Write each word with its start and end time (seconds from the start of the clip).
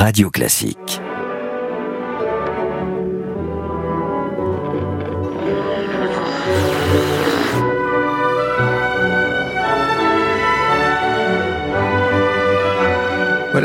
Radio 0.00 0.30
Classique. 0.30 1.09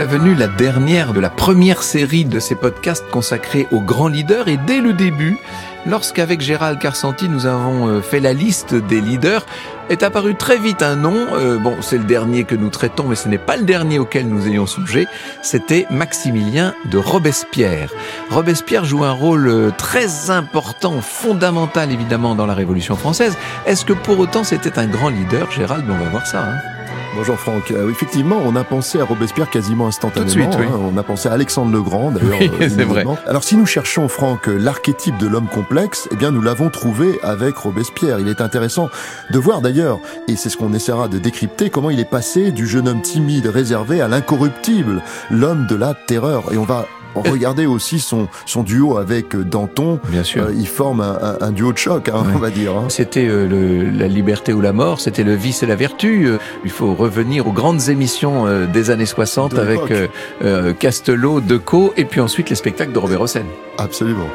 Venue 0.05 0.36
la 0.36 0.48
dernière 0.48 1.14
de 1.14 1.20
la 1.20 1.29
première 1.29 1.82
série 1.82 2.25
de 2.25 2.39
ces 2.39 2.55
podcasts 2.55 3.09
consacrés 3.09 3.68
aux 3.71 3.82
grands 3.82 4.07
leaders 4.07 4.47
et 4.47 4.57
dès 4.57 4.79
le 4.79 4.93
début, 4.93 5.38
lorsqu'avec 5.86 6.41
Gérald 6.41 6.79
Carsanti 6.79 7.28
nous 7.28 7.46
avons 7.46 7.88
euh, 7.88 8.02
fait 8.02 8.20
la 8.20 8.33
liste 8.33 8.75
des 8.75 9.02
leaders, 9.02 9.46
est 9.89 10.04
apparu 10.04 10.36
très 10.36 10.57
vite 10.57 10.82
un 10.82 10.96
nom, 10.96 11.15
euh, 11.33 11.57
bon 11.57 11.78
c'est 11.82 11.97
le 11.97 12.04
dernier 12.04 12.43
que 12.43 12.55
nous 12.55 12.70
traitons 12.70 13.07
mais 13.07 13.15
ce 13.15 13.29
n'est 13.29 13.38
pas 13.38 13.57
le 13.57 13.64
dernier 13.64 13.97
auquel 13.97 14.28
nous 14.28 14.47
ayons 14.47 14.65
songé, 14.68 15.07
c'était 15.41 15.88
Maximilien 15.89 16.74
de 16.86 16.97
Robespierre. 16.97 17.89
Robespierre 18.29 18.86
joue 18.86 19.04
un 19.04 19.11
rôle 19.11 19.47
euh, 19.47 19.71
très 19.75 20.29
important, 20.29 21.01
fondamental 21.01 21.92
évidemment 21.92 22.36
dans 22.36 22.46
la 22.46 22.54
Révolution 22.54 22.96
française. 22.96 23.37
Est-ce 23.65 23.86
que 23.86 23.93
pour 23.93 24.19
autant 24.19 24.43
c'était 24.43 24.78
un 24.78 24.87
grand 24.87 25.10
leader 25.10 25.50
Gérald, 25.51 25.86
on 25.89 25.97
va 25.97 26.10
voir 26.10 26.28
ça. 26.28 26.43
Hein 26.43 26.85
Bonjour 27.15 27.37
Franck. 27.39 27.71
Euh, 27.71 27.89
effectivement, 27.89 28.42
on 28.46 28.55
a 28.57 28.64
pensé 28.65 29.00
à 29.00 29.05
Robespierre 29.05 29.50
quasiment 29.50 29.87
instantanément. 29.87 30.29
Tout 30.32 30.37
de 30.37 30.42
suite, 30.42 30.55
oui. 30.60 30.65
hein. 30.69 30.92
On 30.93 30.97
a 30.97 31.04
pensé 31.04 31.29
à 31.29 31.32
Alexandre 31.32 31.71
le 31.71 31.82
Grand, 31.82 32.11
d'ailleurs. 32.11 32.38
Oui, 32.39 32.52
euh, 32.61 32.69
c'est 32.69 32.83
vrai. 32.83 33.05
Alors, 33.25 33.44
si 33.44 33.55
nous 33.55 33.66
cherchons, 33.66 34.09
Franck, 34.09 34.47
l'archétype 34.47 35.17
de 35.17 35.28
l'homme 35.28 35.47
complexe, 35.47 36.09
eh 36.11 36.16
bien, 36.17 36.31
nous 36.31 36.41
l'avons 36.41 36.69
trouvé 36.69 37.17
avec 37.23 37.55
Robespierre. 37.55 38.19
Il 38.19 38.28
est 38.28 38.41
intéressant 38.41 38.89
de 39.31 39.39
voir 39.39 39.61
d'ailleurs, 39.61 40.00
et 40.28 40.36
c'est 40.36 40.50
ce 40.50 40.58
qu'on 40.58 40.73
essaiera 40.73 41.08
de 41.08 41.17
décrypter, 41.17 41.69
comment 41.69 41.89
il 41.89 42.00
est 42.02 42.09
passé 42.09 42.52
du 42.52 42.67
jeune 42.67 42.88
homme 42.89 43.02
timide, 43.02 43.47
réservé, 43.47 44.02
à 44.02 44.09
l'incorruptible, 44.09 45.02
l'homme 45.31 45.67
de 45.67 45.75
la 45.75 45.94
terreur. 45.94 46.52
Et 46.52 46.58
on 46.58 46.66
va 46.66 46.86
regarder 47.23 47.66
aussi 47.66 48.00
son, 48.00 48.27
son 48.45 48.63
duo 48.63 48.97
avec 48.97 49.35
Danton. 49.35 49.99
Bien 50.09 50.23
sûr. 50.23 50.44
Euh, 50.45 50.53
il 50.58 50.67
forme 50.67 51.02
un, 51.02 51.17
un- 51.21 51.38
un 51.47 51.52
duo 51.52 51.71
de 51.73 51.77
choc, 51.77 52.09
hein, 52.09 52.23
Ouais. 52.25 52.33
on 52.35 52.39
va 52.39 52.49
dire. 52.49 52.71
hein. 52.75 52.85
C'était 52.89 53.27
euh, 53.27 53.47
le- 53.47 53.89
la 53.89 54.08
liberté 54.08 54.53
ou 54.53 54.61
la 54.61 54.73
mort, 54.73 54.99
c'était 54.99 55.23
le 55.23 55.33
vice 55.36 55.63
et 55.63 55.66
la 55.66 55.75
vertu. 55.75 56.25
Euh, 56.27 56.38
il 56.63 56.71
faut 56.71 56.93
revenir 56.93 57.47
aux 57.47 57.52
grandes 57.52 57.89
émissions 57.89 58.47
euh, 58.47 58.66
des 58.66 58.89
années 58.89 59.05
60 59.05 59.55
De 59.55 59.59
avec 59.59 59.80
euh, 59.91 60.08
euh, 60.43 60.73
Castelot, 60.73 61.41
Decaux 61.41 61.93
et 61.97 62.05
puis 62.05 62.21
ensuite 62.21 62.49
les 62.49 62.55
spectacles 62.55 62.91
de 62.91 62.99
Robert 62.99 63.21
Hossein. 63.21 63.43
Absolument. 63.77 64.27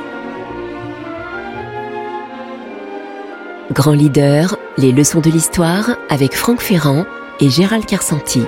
Grand 3.72 3.92
leader, 3.92 4.56
les 4.78 4.90
leçons 4.92 5.20
de 5.20 5.30
l'histoire 5.30 5.90
avec 6.08 6.34
Franck 6.34 6.60
Ferrand 6.60 7.04
et 7.40 7.48
Gérald 7.48 7.86
Carsanti. 7.86 8.42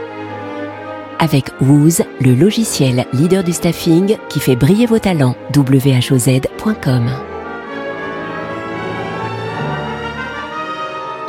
Avec 1.23 1.53
Wooz, 1.61 2.03
le 2.21 2.35
logiciel 2.35 3.07
leader 3.13 3.45
du 3.45 3.53
staffing 3.53 4.17
qui 4.29 4.41
fait 4.41 4.57
briller 4.57 4.87
vos 4.87 4.99
talents. 4.99 5.37
whoz.com. 5.55 7.32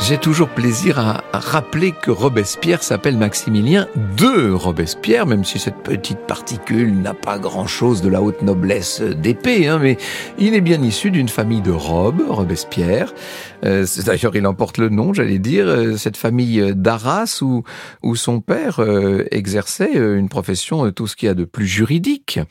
J'ai 0.05 0.17
toujours 0.17 0.49
plaisir 0.49 0.99
à, 0.99 1.23
rappeler 1.31 1.93
que 1.93 2.11
Robespierre 2.11 2.83
s'appelle 2.83 3.15
Maximilien 3.15 3.87
de 4.17 4.51
Robespierre, 4.51 5.25
même 5.25 5.45
si 5.45 5.59
cette 5.59 5.77
petite 5.77 6.19
particule 6.27 6.93
n'a 6.93 7.13
pas 7.13 7.39
grand-chose 7.39 8.01
de 8.01 8.09
la 8.09 8.21
haute 8.21 8.41
noblesse 8.41 8.99
d'épée, 8.99 9.69
hein, 9.69 9.79
mais 9.81 9.95
il 10.37 10.55
est 10.55 10.61
bien 10.61 10.81
issu 10.83 11.09
d'une 11.09 11.29
famille 11.29 11.61
de 11.61 11.71
Robe, 11.71 12.21
Robespierre. 12.27 13.13
Euh, 13.63 13.85
D'ailleurs, 14.05 14.35
il 14.35 14.45
en 14.45 14.53
porte 14.53 14.77
le 14.77 14.89
nom, 14.89 15.13
j'allais 15.13 15.39
dire, 15.39 15.67
euh, 15.67 15.95
cette 15.95 16.17
famille 16.17 16.73
d'Arras 16.75 17.39
où, 17.41 17.63
où 18.03 18.17
son 18.17 18.41
père 18.41 18.81
euh, 18.81 19.23
exerçait 19.31 19.93
une 19.93 20.27
profession, 20.27 20.91
tout 20.91 21.07
ce 21.07 21.15
qu'il 21.15 21.27
y 21.27 21.29
a 21.29 21.33
de 21.33 21.45
plus 21.45 21.65
juridique. 21.67 22.41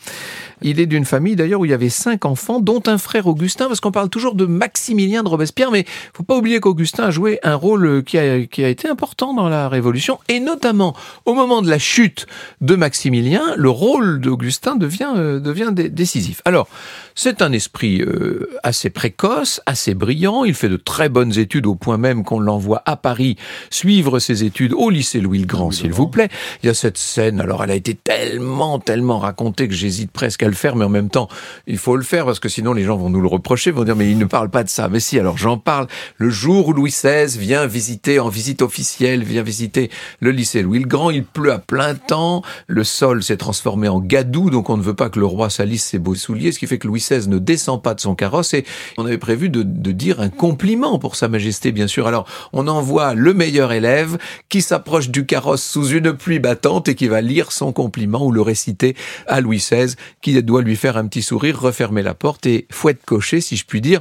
Il 0.63 0.81
est 0.81 0.87
d'une 0.87 1.05
famille 1.05 1.37
d'ailleurs 1.37 1.61
où 1.61 1.65
il 1.67 1.71
y 1.71 1.75
avait 1.75 1.91
cinq 1.91 2.25
enfants, 2.25 2.61
dont 2.61 2.83
un 2.87 2.97
frère 2.97 3.27
Augustin, 3.27 3.67
parce 3.67 3.81
qu'on 3.81 3.93
parle 3.93 4.09
toujours 4.09 4.35
de 4.35 4.47
Maximilien 4.47 5.23
de 5.23 5.29
Robespierre, 5.29 5.71
mais 5.71 5.85
faut 6.15 6.23
pas 6.23 6.37
oublier 6.37 6.59
qu'Augustin 6.59 7.05
a 7.05 7.11
joué 7.11 7.41
un 7.43 7.55
rôle 7.55 7.87
euh, 7.87 8.03
qui 8.03 8.19
a, 8.19 8.45
qui 8.47 8.65
a 8.65 8.69
été 8.69 8.89
important 8.89 9.35
dans 9.35 9.49
la 9.49 9.69
Révolution, 9.69 10.19
et 10.29 10.41
notamment 10.41 10.95
au 11.25 11.35
moment 11.35 11.63
de 11.63 11.69
la 11.71 11.79
chute 11.79 12.27
de 12.61 12.75
Maximilien, 12.77 13.43
le 13.57 13.71
rôle 13.71 14.21
d'Augustin 14.21 14.77
devient, 14.77 15.13
euh, 15.17 15.41
devient 15.41 15.71
dé- 15.73 15.89
décisif. 15.89 16.43
Alors, 16.45 16.69
c'est 17.15 17.43
un 17.43 17.53
esprit 17.53 18.01
euh, 18.01 18.49
assez 18.63 18.89
précoce, 18.91 19.61
assez 19.67 19.95
brillant, 19.95 20.45
il 20.45 20.55
fait 20.55 20.69
de 20.69 20.77
très 20.77 21.09
bonnes 21.09 21.39
études 21.39 21.67
au 21.67 21.75
point 21.75 21.99
même 21.99 22.25
qu'on 22.25 22.41
l'envoie 22.41 22.83
à 22.87 22.97
Paris 22.97 23.37
suivre 23.71 24.19
ses 24.19 24.45
études 24.45 24.73
au 24.73 24.89
lycée 24.91 25.21
Louis 25.21 25.41
le 25.41 25.47
Grand, 25.47 25.65
Louis 25.65 25.71
le 25.71 25.77
s'il 25.77 25.93
vous 25.93 26.09
plaît. 26.09 26.29
Il 26.63 26.67
y 26.67 26.71
a 26.71 26.75
cette 26.75 26.97
scène, 26.99 27.41
alors 27.41 27.63
elle 27.65 27.71
a 27.71 27.75
été 27.75 27.95
tellement, 27.95 28.79
tellement 28.79 29.19
racontée 29.19 29.69
que 29.69 29.75
j'hésite 29.75 30.11
presque 30.11 30.43
à 30.43 30.47
le 30.49 30.55
faire, 30.55 30.75
mais 30.77 30.85
en 30.85 30.89
même 30.89 31.11
temps, 31.11 31.29
il 31.67 31.79
faut 31.79 31.97
le 31.97 32.03
faire 32.03 32.25
parce 32.25 32.41
que 32.41 32.49
sinon 32.49 32.73
les 32.73 32.85
gens 32.85 32.97
vont 32.97 33.11
nous 33.11 33.21
le 33.21 33.29
reprocher, 33.29 33.71
vont 33.71 33.85
dire 33.85 33.97
mais 33.97 34.11
il 34.11 34.19
ne 34.19 34.25
parle 34.25 34.49
pas 34.49 34.65
de 34.65 34.69
ça. 34.69 34.89
Mais 34.89 35.01
si, 35.01 35.19
alors 35.19 35.37
j'en 35.37 35.59
parle. 35.59 35.87
Le 36.17 36.31
jour 36.31 36.69
où 36.69 36.73
Louis 36.73 36.91
XVI 36.91 37.32
vient 37.39 37.67
visiter, 37.67 38.21
en 38.21 38.29
visite 38.29 38.63
officielle, 38.63 39.23
vient 39.25 39.43
visiter 39.43 39.91
le 40.21 40.31
lycée 40.31 40.63
Louis 40.63 40.81
le 40.81 40.87
Grand, 40.87 41.11
il 41.11 41.25
pleut 41.25 41.53
à 41.53 41.59
plein 41.59 41.95
temps, 41.95 42.43
le 42.67 42.85
sol 42.85 43.23
s'est 43.23 43.37
transformé 43.37 43.89
en 43.89 44.01
gadou, 44.01 44.51
donc 44.51 44.71
on 44.71 44.77
ne 44.77 44.83
veut 44.83 44.95
pas 44.95 45.11
que 45.11 45.19
le 45.19 45.27
roi 45.27 45.51
salisse 45.51 45.85
ses 45.85 45.99
beaux 45.99 46.15
souliers, 46.15 46.53
ce 46.53 46.59
qui 46.59 46.67
fait 46.67 46.79
que 46.79 46.87
Louis 46.87 47.01
XVI 47.01 47.29
ne 47.29 47.39
descend 47.39 47.83
pas 47.83 47.95
de 47.95 48.01
son 48.01 48.15
carrosse 48.15 48.55
et 48.55 48.65
on 48.99 49.07
avait 49.07 49.19
prévu 49.19 49.49
de, 49.49 49.63
de 49.63 49.93
dire 49.93 50.21
un 50.21 50.29
compliment 50.29 50.99
pour 50.99 51.17
Sa 51.17 51.29
Majesté, 51.29 51.73
bien 51.73 51.87
sûr. 51.87 52.07
Alors 52.07 52.27
on 52.53 52.69
envoie 52.69 53.15
le 53.15 53.35
meilleur 53.35 53.73
élève 53.73 54.19
qui 54.49 54.63
s'approche 54.63 55.11
du 55.11 55.27
carrosse 55.27 55.63
sous 55.63 55.89
une 55.89 56.13
pluie 56.13 56.39
battante 56.39 56.89
et 56.89 56.95
qui 56.95 57.09
va 57.09 57.21
lire 57.21 57.53
son 57.53 57.73
compliment 57.73 58.25
ou 58.25 58.33
le 58.33 58.43
réciter 58.43 58.97
à 59.27 59.41
Louis 59.41 59.59
XVI, 59.59 59.95
qui 60.21 60.41
doit 60.43 60.63
lui 60.63 60.77
faire 60.77 60.97
un 60.97 61.07
petit 61.07 61.23
sourire, 61.23 61.61
refermer 61.61 62.03
la 62.03 62.15
porte 62.15 62.47
et 62.47 62.67
fouette 62.71 63.05
cocher, 63.05 63.41
si 63.41 63.57
je 63.57 63.65
puis 63.65 63.81
dire. 63.81 64.01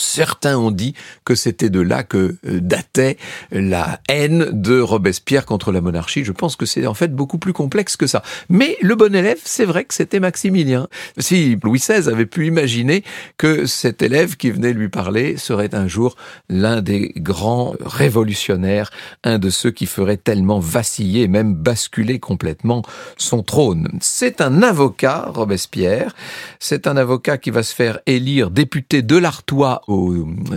Certains 0.00 0.58
ont 0.58 0.70
dit 0.70 0.94
que 1.24 1.34
c'était 1.34 1.70
de 1.70 1.80
là 1.80 2.02
que 2.02 2.36
euh, 2.46 2.60
datait 2.60 3.16
la 3.50 4.00
haine 4.08 4.48
de 4.52 4.80
Robespierre 4.80 5.46
contre 5.46 5.72
la 5.72 5.80
monarchie. 5.80 6.24
Je 6.24 6.32
pense 6.32 6.56
que 6.56 6.66
c'est 6.66 6.86
en 6.86 6.94
fait 6.94 7.14
beaucoup 7.14 7.38
plus 7.38 7.52
complexe 7.52 7.96
que 7.96 8.06
ça. 8.06 8.22
Mais 8.48 8.76
le 8.82 8.94
bon 8.94 9.14
élève, 9.14 9.38
c'est 9.44 9.64
vrai 9.64 9.84
que 9.84 9.94
c'était 9.94 10.20
Maximilien. 10.20 10.88
Si 11.18 11.56
Louis 11.62 11.78
XVI 11.78 12.08
avait 12.08 12.26
pu 12.26 12.46
imaginer 12.46 13.04
que 13.36 13.66
cet 13.66 14.02
élève 14.02 14.36
qui 14.36 14.50
venait 14.50 14.72
lui 14.72 14.88
parler 14.88 15.36
serait 15.36 15.74
un 15.74 15.88
jour 15.88 16.16
l'un 16.48 16.80
des 16.80 17.12
grands 17.16 17.74
révolutionnaires, 17.80 18.90
un 19.24 19.38
de 19.38 19.50
ceux 19.50 19.70
qui 19.70 19.86
ferait 19.86 20.16
tellement 20.16 20.58
vaciller, 20.58 21.28
même 21.28 21.54
basculer 21.54 22.18
complètement 22.18 22.82
son 23.16 23.42
trône. 23.42 23.88
C'est 24.00 24.40
un 24.40 24.62
avocat, 24.62 25.26
Robespierre. 25.28 26.14
C'est 26.58 26.86
un 26.86 26.96
avocat 26.96 27.38
qui 27.38 27.50
va 27.50 27.62
se 27.62 27.74
faire 27.74 28.00
élire 28.06 28.50
député 28.50 29.02
de 29.02 29.16
l'Artois 29.16 29.82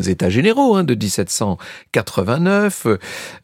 États 0.08 0.30
généraux 0.30 0.76
hein, 0.76 0.84
de 0.84 0.96
1789. 0.96 2.88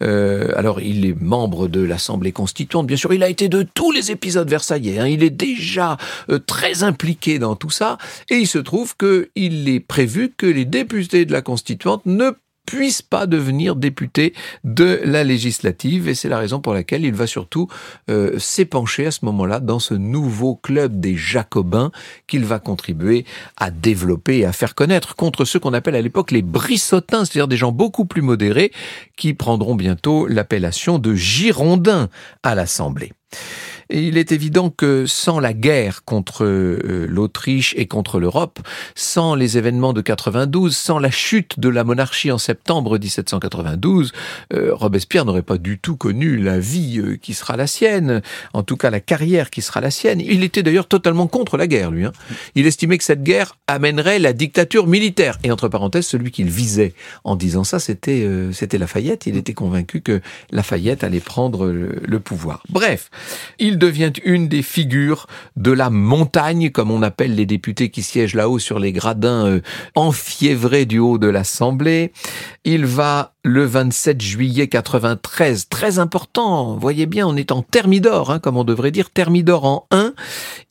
Euh, 0.02 0.52
alors, 0.56 0.82
il 0.82 1.06
est 1.06 1.20
membre 1.20 1.68
de 1.68 1.82
l'Assemblée 1.82 2.32
constituante. 2.32 2.88
Bien 2.88 2.98
sûr, 2.98 3.14
il 3.14 3.24
a 3.24 3.30
été 3.30 3.50
de 3.50 3.64
tous 3.64 3.92
les 3.92 4.12
épisodes 4.12 4.50
versaillais. 4.50 5.00
hein. 5.00 5.08
Il 5.08 5.24
est 5.24 5.30
déjà 5.30 5.98
euh, 6.30 6.40
très 6.40 6.84
impliqué 6.84 7.40
dans 7.40 7.56
tout 7.56 7.70
ça. 7.70 7.98
Et 8.30 8.36
il 8.36 8.48
se 8.48 8.60
trouve 8.60 8.96
qu'il 8.98 9.70
est 9.70 9.80
prévu 9.80 10.34
que 10.36 10.46
les 10.46 10.66
députés 10.66 11.26
de 11.26 11.32
la 11.32 11.42
constituante 11.42 12.06
ne 12.06 12.32
puissent 12.70 13.02
pas 13.02 13.26
devenir 13.26 13.76
députés 13.76 14.36
de 14.64 15.02
la 15.04 15.24
législative 15.24 16.08
et 16.08 16.14
c'est 16.14 16.30
la 16.30 16.38
raison 16.38 16.62
pour 16.62 16.76
laquelle 16.76 17.04
il 17.04 17.16
va 17.16 17.26
surtout 17.26 17.68
euh, 18.12 18.38
s'épancher 18.38 19.08
à 19.08 19.12
ce 19.12 19.26
moment-là 19.26 19.60
dans 19.60 19.80
ce 19.80 19.96
nouveau 19.96 20.56
club 20.56 21.00
des 21.00 21.18
jacobins 21.18 21.92
qu'il 22.28 22.46
va 22.46 22.60
contribuer 22.60 23.26
à 23.58 23.72
développer 23.72 24.40
et 24.40 24.46
à 24.46 24.52
faire 24.52 24.76
connaître 24.76 25.16
contre 25.16 25.46
ceux 25.46 25.60
qu'on 25.60 25.74
appelle 25.74 25.96
à 25.96 26.02
l'époque 26.02 26.30
les 26.30 26.44
brissotins, 26.44 27.26
c'est-à-dire 27.26 27.48
des 27.48 27.58
gens 27.58 27.72
beaucoup 27.72 28.06
plus 28.06 28.22
modérés 28.22 28.72
qui 29.18 29.34
prendront 29.34 29.74
bientôt 29.74 30.28
l'appellation 30.28 31.00
de 31.00 31.16
girondins 31.16 32.08
à 32.44 32.54
l'Assemblée. 32.54 33.14
Il 33.92 34.20
est 34.20 34.32
évident 34.32 34.70
que 34.70 35.08
sans 35.08 35.40
la 35.40 35.52
guerre 35.52 36.04
contre 36.06 36.46
euh, 36.46 37.08
l'Autriche 37.10 37.74
et 37.76 37.88
contre 37.88 38.20
l'Europe, 38.20 38.60
sans 38.94 39.34
les 39.34 39.58
événements 39.58 39.94
de 39.94 40.02
92, 40.02 40.78
sans 40.78 41.00
la 41.00 41.10
chute 41.10 41.60
de 41.60 41.70
la 41.70 41.84
monarchie 41.84 42.32
en 42.32 42.38
septembre 42.38 43.00
1792, 43.00 44.12
euh, 44.54 44.76
Robespierre 44.76 45.26
n'aurait 45.26 45.42
pas 45.42 45.58
du 45.58 45.80
tout 45.80 45.96
connu 45.96 46.38
la 46.38 46.60
vie 46.60 47.00
euh, 47.00 47.16
qui 47.16 47.34
sera 47.34 47.58
la 47.58 47.66
sienne, 47.66 48.22
en 48.54 48.62
tout 48.62 48.78
cas 48.78 48.92
la 48.92 49.00
carrière 49.00 49.50
qui 49.50 49.64
sera 49.64 49.82
la 49.82 49.90
sienne. 49.90 50.22
Il 50.22 50.44
était 50.44 50.62
d'ailleurs 50.62 50.88
totalement 50.88 51.26
contre 51.26 51.58
la 51.58 51.66
guerre, 51.66 51.90
lui. 51.90 52.06
hein. 52.06 52.12
Il 52.54 52.68
estimait 52.68 53.00
que 53.00 53.04
cette 53.04 53.24
guerre 53.24 53.58
amènerait 53.66 54.20
la 54.20 54.34
dictature 54.34 54.86
militaire. 54.86 55.40
Et 55.44 55.52
entre 55.52 55.68
parenthèses, 55.68 56.06
celui 56.06 56.30
qu'il 56.30 56.50
visait 56.52 56.94
en 57.24 57.36
disant 57.36 57.64
ça, 57.64 57.80
c'était 57.80 58.24
euh, 58.24 58.52
c'était 58.52 58.78
Lafayette. 58.78 59.26
Il 59.26 59.36
était 59.36 59.56
convaincu 59.56 60.02
que 60.02 60.22
Lafayette 60.52 61.04
allait 61.04 61.20
prendre 61.20 61.66
le, 61.66 61.96
le 62.06 62.20
pouvoir. 62.20 62.62
Bref, 62.70 63.10
il 63.58 63.79
devient 63.80 64.12
une 64.24 64.48
des 64.48 64.62
figures 64.62 65.26
de 65.56 65.72
la 65.72 65.90
montagne, 65.90 66.70
comme 66.70 66.92
on 66.92 67.02
appelle 67.02 67.36
les 67.36 67.46
députés 67.46 67.90
qui 67.90 68.04
siègent 68.04 68.36
là-haut 68.36 68.60
sur 68.60 68.80
les 68.80 68.92
gradins 68.92 69.46
euh, 69.46 69.62
enfiévrés 69.96 70.86
du 70.86 71.00
haut 71.00 71.18
de 71.18 71.28
l'Assemblée. 71.28 72.12
Il 72.66 72.86
va 72.86 73.34
le 73.44 73.66
27 73.66 74.22
juillet 74.22 74.68
93, 74.68 75.70
très 75.70 75.98
important, 75.98 76.76
voyez 76.76 77.06
bien, 77.06 77.26
on 77.26 77.36
est 77.36 77.52
en 77.52 77.62
Thermidor, 77.62 78.32
hein, 78.32 78.40
comme 78.40 78.58
on 78.58 78.66
devrait 78.66 78.92
dire, 78.92 79.10
Thermidor 79.10 79.66
en 79.66 79.88
1. 79.92 80.14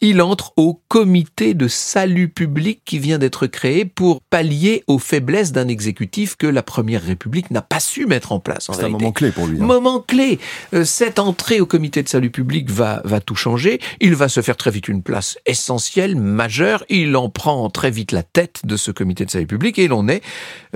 Il 0.01 0.23
entre 0.23 0.53
au 0.57 0.81
comité 0.89 1.55
de 1.55 1.67
salut 1.67 2.29
public 2.29 2.83
qui 2.85 2.99
vient 2.99 3.19
d'être 3.19 3.47
créé 3.47 3.85
pour 3.85 4.21
pallier 4.23 4.85
aux 4.87 4.99
faiblesses 4.99 5.53
d'un 5.53 5.69
exécutif 5.69 6.37
que 6.37 6.47
la 6.47 6.63
Première 6.63 7.03
République 7.03 7.51
n'a 7.51 7.63
pas 7.63 7.81
su 7.81 8.07
mettre 8.07 8.33
en 8.33 8.39
place. 8.39 8.69
C'est 8.73 8.85
un 8.85 8.89
moment 8.89 9.13
clé 9.13 9.33
pour 9.33 9.47
lui. 9.47 9.61
Hein. 9.61 9.65
Moment 9.65 10.01
clé. 10.01 10.39
Euh, 10.73 10.85
cette 10.85 11.19
entrée 11.19 11.61
au 11.61 11.67
comité 11.67 12.03
de 12.03 12.09
salut 12.09 12.31
public 12.31 12.71
va, 12.71 13.03
va 13.05 13.21
tout 13.21 13.35
changer. 13.35 13.81
Il 14.01 14.15
va 14.15 14.29
se 14.29 14.41
faire 14.41 14.57
très 14.57 14.71
vite 14.71 14.89
une 14.89 15.03
place 15.03 15.39
essentielle, 15.47 16.17
majeure. 16.17 16.85
Il 16.89 17.17
en 17.17 17.29
prend 17.29 17.69
très 17.71 17.91
vite 17.91 18.13
la 18.13 18.23
tête 18.23 18.61
de 18.65 18.77
ce 18.77 18.91
comité 18.91 19.25
de 19.25 19.31
salut 19.31 19.47
public 19.47 19.79
et 19.79 19.89
l'on 19.89 20.09
est, 20.09 20.23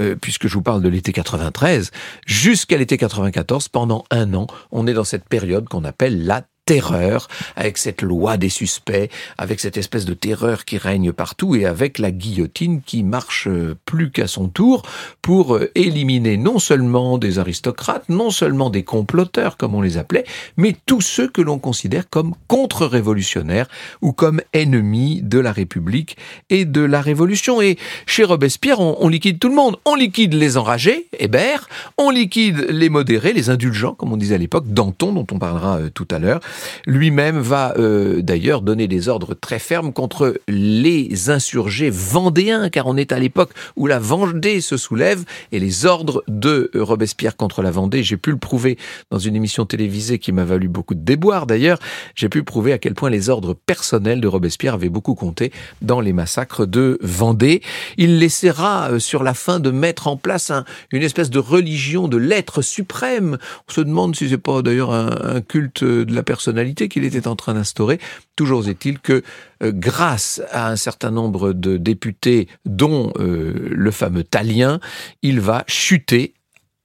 euh, 0.01 0.17
puisque 0.21 0.49
je 0.49 0.55
vous 0.55 0.63
parle 0.63 0.83
de 0.83 0.89
l'été 0.89 1.13
93, 1.13 1.93
jusqu'à 2.27 2.77
l'été 2.77 2.97
94, 2.97 3.69
pendant 3.69 4.05
un 4.11 4.35
an, 4.35 4.47
on 4.73 4.87
est 4.87 4.95
dans 4.95 5.05
cette 5.05 5.29
période 5.29 5.69
qu'on 5.69 5.85
appelle 5.85 6.25
la 6.25 6.43
terreur, 6.65 7.29
avec 7.57 7.79
cette 7.79 8.03
loi 8.03 8.37
des 8.37 8.49
suspects, 8.49 9.11
avec 9.37 9.61
cette 9.61 9.77
espèce 9.77 10.05
de 10.05 10.15
terreur 10.15 10.65
qui 10.65 10.79
règne 10.79 11.13
partout 11.13 11.57
et 11.57 11.67
avec 11.67 11.99
la 11.99 12.11
guillotine 12.11 12.83
qui 12.83 13.03
marche 13.03 13.49
euh, 13.49 13.77
plus 13.85 14.11
qu'à 14.11 14.27
son 14.29 14.49
tour 14.49 14.83
pour 15.23 15.57
euh, 15.57 15.71
éliminer 15.75 16.37
non 16.37 16.59
seulement 16.59 17.19
des 17.19 17.39
aristocrates, 17.39 18.09
non 18.09 18.31
seulement 18.31 18.71
des 18.71 18.85
comploteurs 18.85 19.57
comme 19.57 19.75
on 19.75 19.81
les 19.81 19.99
appelait, 19.99 20.25
mais 20.57 20.77
tous 20.87 21.01
ceux 21.01 21.29
que 21.29 21.43
l'on 21.43 21.59
considère 21.59 22.09
comme 22.09 22.35
contre-révolutionnaires 22.47 23.69
ou 24.01 24.13
comme 24.13 24.41
ennemis 24.53 25.21
de 25.23 25.39
la 25.39 25.53
République 25.53 26.17
et 26.51 26.65
de 26.65 26.81
la 26.81 27.01
Révolution. 27.01 27.61
Et 27.61 27.79
chez 28.07 28.25
Robespierre, 28.25 28.81
on, 28.81 29.09
liquide 29.09 29.39
tout 29.39 29.49
le 29.49 29.55
monde. 29.55 29.77
On 29.85 29.95
liquide 29.95 30.35
les 30.35 30.57
enragés, 30.57 31.09
Hébert, 31.19 31.69
on 31.99 32.11
liquide 32.11 32.67
les 32.71 32.89
modérés, 32.89 33.33
les 33.33 33.51
indulgents, 33.51 33.95
comme 33.95 34.13
on 34.13 34.17
disait 34.17 34.37
à 34.37 34.39
l'époque, 34.39 34.67
Danton, 34.69 35.13
dont 35.13 35.27
on 35.31 35.39
parlera 35.39 35.79
euh, 35.79 35.91
tout 35.91 36.09
à 36.11 36.19
l'heure, 36.19 36.41
lui-même 36.87 37.39
va 37.39 37.75
euh, 37.79 38.23
d'ailleurs 38.23 38.63
donner 38.63 38.89
des 38.89 39.09
ordres 39.09 39.35
très 39.35 39.59
fermes 39.59 39.93
contre 39.93 40.41
les 40.49 41.31
insurgés 41.31 41.91
vendéens, 41.91 42.69
car 42.69 42.87
on 42.87 42.97
est 42.97 43.13
à 43.13 43.19
l'époque 43.19 43.51
où 43.77 43.87
la 43.87 43.99
Vendée 43.99 44.61
se 44.61 44.77
soulève, 44.77 45.25
et 45.53 45.59
les 45.59 45.87
ordres 45.87 46.25
de 46.29 46.71
Robespierre 46.75 47.37
contre 47.37 47.63
la 47.63 47.71
Vendée, 47.71 48.03
j'ai 48.03 48.17
pu 48.17 48.31
le 48.31 48.37
prouver 48.37 48.79
dans 49.11 49.19
une 49.19 49.37
émission 49.37 49.65
télévisée 49.65 50.19
qui 50.19 50.33
m'a 50.33 50.45
valu 50.45 50.69
beaucoup 50.69 50.95
de 50.95 51.01
déboires 51.01 51.47
d'ailleurs, 51.47 51.79
j'ai 52.15 52.29
pu 52.29 52.43
prouver 52.43 52.73
à 52.73 52.79
quel 52.79 52.95
point 52.95 53.11
les 53.11 53.29
ordres 53.29 53.55
personnels 53.55 54.21
de 54.21 54.29
Robespierre 54.29 54.75
avaient 54.75 54.89
beaucoup 54.89 55.15
compté 55.15 55.53
dans 55.81 56.01
les 56.01 56.13
massacres 56.13 56.67
de 56.67 56.99
Vendée. 57.03 57.63
Il 57.97 58.23
essaiera 58.23 58.91
euh, 58.91 58.99
sur 58.99 59.23
la 59.23 59.35
fin 59.35 59.61
de 59.61 59.71
mettre 59.71 60.09
en 60.09 60.17
place 60.17 60.53
une 60.91 61.03
espèce 61.03 61.31
de 61.31 61.39
religion 61.39 62.09
de 62.09 62.17
l'être 62.17 62.63
suprême. 62.63 63.39
On 63.69 63.73
se 63.73 63.81
demande 63.81 64.17
si 64.17 64.29
c'est 64.29 64.39
pas 64.39 64.63
d'ailleurs 64.63 64.93
un, 64.93 65.37
un 65.37 65.41
culte 65.41 65.85
de 65.85 66.15
la 66.15 66.23
personne 66.23 66.42
personnalité 66.43 66.89
qu'il 66.89 67.05
était 67.05 67.29
en 67.29 67.37
train 67.37 67.55
d'instaurer. 67.55 68.01
Toujours 68.35 68.69
est-il 68.69 68.99
que 68.99 69.23
euh, 69.63 69.71
grâce 69.73 70.43
à 70.51 70.71
un 70.71 70.77
certain 70.77 71.13
nombre 71.13 71.53
de 71.53 71.77
députés, 71.77 72.49
dont 72.65 73.13
euh, 73.21 73.69
le 73.71 73.91
fameux 73.93 74.25
Talien, 74.25 74.81
il 75.23 75.39
va 75.39 75.63
chuter 75.69 76.35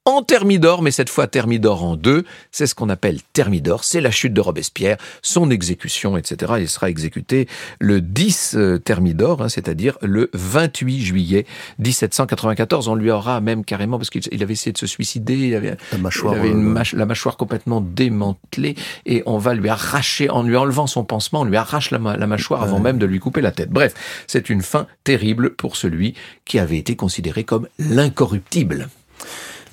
en 0.08 0.24
Thermidor, 0.24 0.82
mais 0.82 0.92
cette 0.92 1.10
fois 1.10 1.28
Thermidor 1.28 1.84
en 1.84 1.98
deux. 1.98 2.24
C'est 2.52 2.66
ce 2.66 2.74
qu'on 2.74 2.88
appelle 2.88 3.20
Thermidor. 3.34 3.84
C'est 3.84 4.00
la 4.00 4.10
chute 4.10 4.34
de 4.34 4.40
Robespierre, 4.40 4.96
son 5.22 5.52
exécution, 5.52 6.16
etc. 6.16 6.54
Il 6.60 6.70
sera 6.70 6.90
exécuté 6.90 7.50
le 7.80 8.00
10 8.00 8.56
euh, 8.56 8.78
Thermidor, 8.80 9.42
hein, 9.42 9.50
c'est-à-dire 9.50 9.98
le 10.02 10.30
28 10.34 11.02
juillet 11.02 11.46
1794. 11.80 12.88
On 12.88 12.96
lui 12.96 13.12
aura 13.12 13.42
même 13.42 13.66
carrément, 13.66 13.98
parce 13.98 14.10
qu'il 14.10 14.42
avait 14.42 14.54
essayé 14.54 14.72
de 14.72 14.78
se 14.78 14.88
suicider, 14.88 15.36
il 15.36 15.56
avait, 15.56 15.76
la, 15.92 15.98
mâchoire, 15.98 16.36
avait 16.36 16.52
une 16.52 16.74
la 16.94 17.06
mâchoire 17.06 17.36
complètement 17.36 17.82
démantelée, 17.82 18.76
et 19.06 19.24
on 19.26 19.38
va 19.38 19.56
lui 19.56 19.68
arracher, 19.68 20.30
en 20.30 20.44
lui 20.44 20.56
enlevant 20.56 20.88
son 20.88 21.04
pansement, 21.04 21.42
on 21.42 21.46
lui 21.46 21.58
arrache 21.58 21.92
la, 21.92 22.00
mâchoire 22.00 22.64
avant 22.64 22.80
même 22.80 22.98
de 22.98 23.06
lui 23.06 23.20
couper 23.20 23.42
la 23.42 23.52
tête. 23.52 23.72
Bref, 23.72 23.94
c'est 24.26 24.50
une 24.50 24.62
fin 24.62 24.88
terrible 25.04 25.54
pour 25.56 25.76
celui 25.76 26.14
qui 26.46 26.60
avait 26.60 26.78
été 26.78 26.96
considéré 26.96 27.44
comme 27.44 27.68
l'incorruptible. 27.78 28.88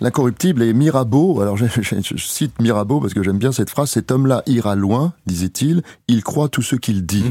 L'incorruptible 0.00 0.62
est 0.62 0.72
Mirabeau. 0.72 1.40
Alors 1.40 1.56
je, 1.56 1.66
cite 2.16 2.60
Mirabeau 2.60 3.00
parce 3.00 3.14
que 3.14 3.22
j'aime 3.22 3.38
bien 3.38 3.52
cette 3.52 3.70
phrase. 3.70 3.90
Cet 3.90 4.10
homme-là 4.10 4.42
ira 4.46 4.74
loin, 4.74 5.12
disait-il. 5.26 5.82
Il 6.08 6.22
croit 6.22 6.48
tout 6.48 6.62
ce 6.62 6.76
qu'il 6.76 7.06
dit. 7.06 7.24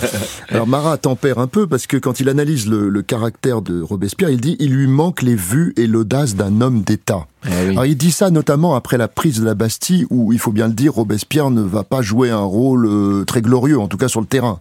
Alors 0.48 0.66
Marat 0.66 0.98
tempère 0.98 1.38
un 1.38 1.46
peu 1.46 1.66
parce 1.66 1.86
que 1.86 1.96
quand 1.96 2.20
il 2.20 2.28
analyse 2.28 2.68
le, 2.68 2.88
le 2.88 3.02
caractère 3.02 3.62
de 3.62 3.80
Robespierre, 3.80 4.30
il 4.30 4.40
dit 4.40 4.56
il 4.58 4.72
lui 4.72 4.86
manque 4.86 5.22
les 5.22 5.36
vues 5.36 5.72
et 5.76 5.86
l'audace 5.86 6.36
d'un 6.36 6.60
homme 6.60 6.82
d'État. 6.82 7.26
Eh 7.48 7.70
Alors 7.70 7.86
il 7.86 7.96
dit 7.96 8.12
ça 8.12 8.30
notamment 8.30 8.74
après 8.74 8.98
la 8.98 9.08
prise 9.08 9.40
de 9.40 9.44
la 9.44 9.54
Bastille 9.54 10.06
où 10.10 10.32
il 10.32 10.38
faut 10.38 10.52
bien 10.52 10.68
le 10.68 10.74
dire 10.74 10.94
Robespierre 10.94 11.50
ne 11.50 11.62
va 11.62 11.84
pas 11.84 12.02
jouer 12.02 12.30
un 12.30 12.42
rôle 12.42 12.86
euh, 12.86 13.24
très 13.24 13.40
glorieux 13.40 13.78
en 13.78 13.88
tout 13.88 13.96
cas 13.96 14.08
sur 14.08 14.20
le 14.20 14.26
terrain. 14.26 14.60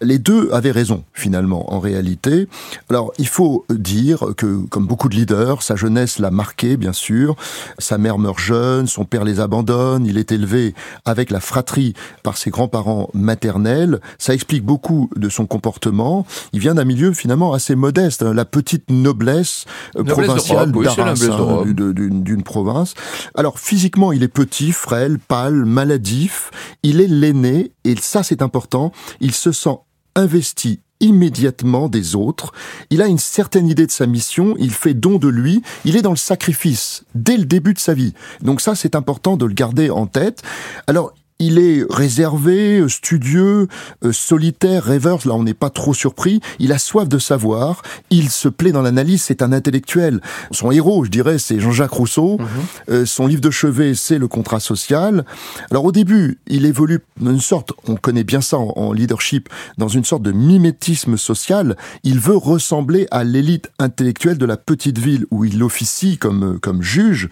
Les 0.00 0.18
deux 0.18 0.50
avaient 0.52 0.70
raison 0.70 1.04
finalement 1.14 1.72
en 1.72 1.80
réalité. 1.80 2.48
Alors 2.90 3.12
il 3.18 3.28
faut 3.28 3.64
dire 3.70 4.26
que 4.36 4.66
comme 4.68 4.86
beaucoup 4.86 5.08
de 5.08 5.14
leaders 5.14 5.62
sa 5.62 5.76
jeunesse 5.76 6.18
l'a 6.18 6.30
marqué 6.30 6.76
bien 6.76 6.92
sûr. 6.92 7.36
Sa 7.78 7.98
mère 7.98 8.18
meurt 8.18 8.38
jeune, 8.38 8.86
son 8.86 9.04
père 9.04 9.24
les 9.24 9.40
abandonne, 9.40 10.04
il 10.06 10.18
est 10.18 10.32
élevé 10.32 10.74
avec 11.04 11.30
la 11.30 11.40
fratrie 11.40 11.94
par 12.22 12.36
ses 12.36 12.50
grands-parents 12.50 13.08
maternels. 13.14 14.00
Ça 14.18 14.34
explique 14.34 14.64
beaucoup 14.64 15.08
de 15.16 15.28
son 15.28 15.46
comportement. 15.46 16.26
Il 16.52 16.60
vient 16.60 16.74
d'un 16.74 16.84
milieu 16.84 17.12
finalement 17.12 17.52
assez 17.52 17.74
modeste, 17.74 18.22
hein. 18.22 18.34
la 18.34 18.44
petite 18.44 18.90
noblesse, 18.90 19.64
euh, 19.96 20.04
provinciale 20.04 20.72
d'Arras, 20.72 21.14
hein, 21.32 22.01
d'une 22.10 22.42
province. 22.42 22.94
Alors 23.34 23.58
physiquement, 23.58 24.12
il 24.12 24.22
est 24.22 24.28
petit, 24.28 24.72
frêle, 24.72 25.18
pâle, 25.18 25.64
maladif. 25.64 26.50
Il 26.82 27.00
est 27.00 27.08
l'aîné 27.08 27.72
et 27.84 27.96
ça 27.96 28.22
c'est 28.22 28.42
important. 28.42 28.92
Il 29.20 29.32
se 29.32 29.52
sent 29.52 29.78
investi 30.14 30.80
immédiatement 31.02 31.88
des 31.88 32.14
autres. 32.14 32.52
Il 32.90 33.02
a 33.02 33.06
une 33.06 33.18
certaine 33.18 33.68
idée 33.68 33.86
de 33.86 33.90
sa 33.90 34.06
mission, 34.06 34.54
il 34.58 34.70
fait 34.70 34.94
don 34.94 35.18
de 35.18 35.28
lui, 35.28 35.62
il 35.84 35.96
est 35.96 36.02
dans 36.02 36.10
le 36.10 36.16
sacrifice 36.16 37.04
dès 37.14 37.36
le 37.36 37.44
début 37.44 37.74
de 37.74 37.78
sa 37.78 37.92
vie. 37.92 38.14
Donc 38.40 38.60
ça, 38.60 38.74
c'est 38.74 38.94
important 38.94 39.36
de 39.36 39.44
le 39.44 39.52
garder 39.52 39.90
en 39.90 40.06
tête. 40.06 40.42
Alors, 40.86 41.12
il 41.42 41.58
est 41.58 41.84
réservé, 41.90 42.84
studieux, 42.88 43.66
euh, 44.04 44.12
solitaire, 44.12 44.84
rêveur. 44.84 45.18
Là, 45.26 45.34
on 45.34 45.42
n'est 45.42 45.54
pas 45.54 45.70
trop 45.70 45.92
surpris. 45.92 46.40
Il 46.60 46.72
a 46.72 46.78
soif 46.78 47.08
de 47.08 47.18
savoir. 47.18 47.82
Il 48.10 48.30
se 48.30 48.48
plaît 48.48 48.70
dans 48.70 48.82
l'analyse. 48.82 49.22
C'est 49.22 49.42
un 49.42 49.52
intellectuel. 49.52 50.20
Son 50.52 50.70
héros, 50.70 51.04
je 51.04 51.10
dirais, 51.10 51.38
c'est 51.38 51.58
Jean-Jacques 51.58 51.92
Rousseau. 51.92 52.38
Mhm. 52.38 52.46
Euh, 52.90 53.06
son 53.06 53.26
livre 53.26 53.40
de 53.40 53.50
chevet, 53.50 53.94
c'est 53.96 54.18
le 54.18 54.28
contrat 54.28 54.60
social. 54.60 55.24
Alors, 55.72 55.84
au 55.84 55.92
début, 55.92 56.38
il 56.46 56.64
évolue 56.64 57.00
dans 57.20 57.32
une 57.32 57.40
sorte, 57.40 57.72
on 57.88 57.96
connaît 57.96 58.24
bien 58.24 58.40
ça 58.40 58.58
en, 58.58 58.92
leadership, 58.92 59.48
dans 59.78 59.88
une 59.88 60.04
sorte 60.04 60.22
de 60.22 60.32
mimétisme 60.32 61.16
social. 61.16 61.76
Il 62.04 62.20
veut 62.20 62.36
ressembler 62.36 63.08
à 63.10 63.24
l'élite 63.24 63.68
intellectuelle 63.80 64.38
de 64.38 64.46
la 64.46 64.56
petite 64.56 64.98
ville 64.98 65.26
où 65.32 65.44
il 65.44 65.60
officie 65.62 66.18
comme, 66.18 66.60
comme 66.60 66.82
juge. 66.82 67.28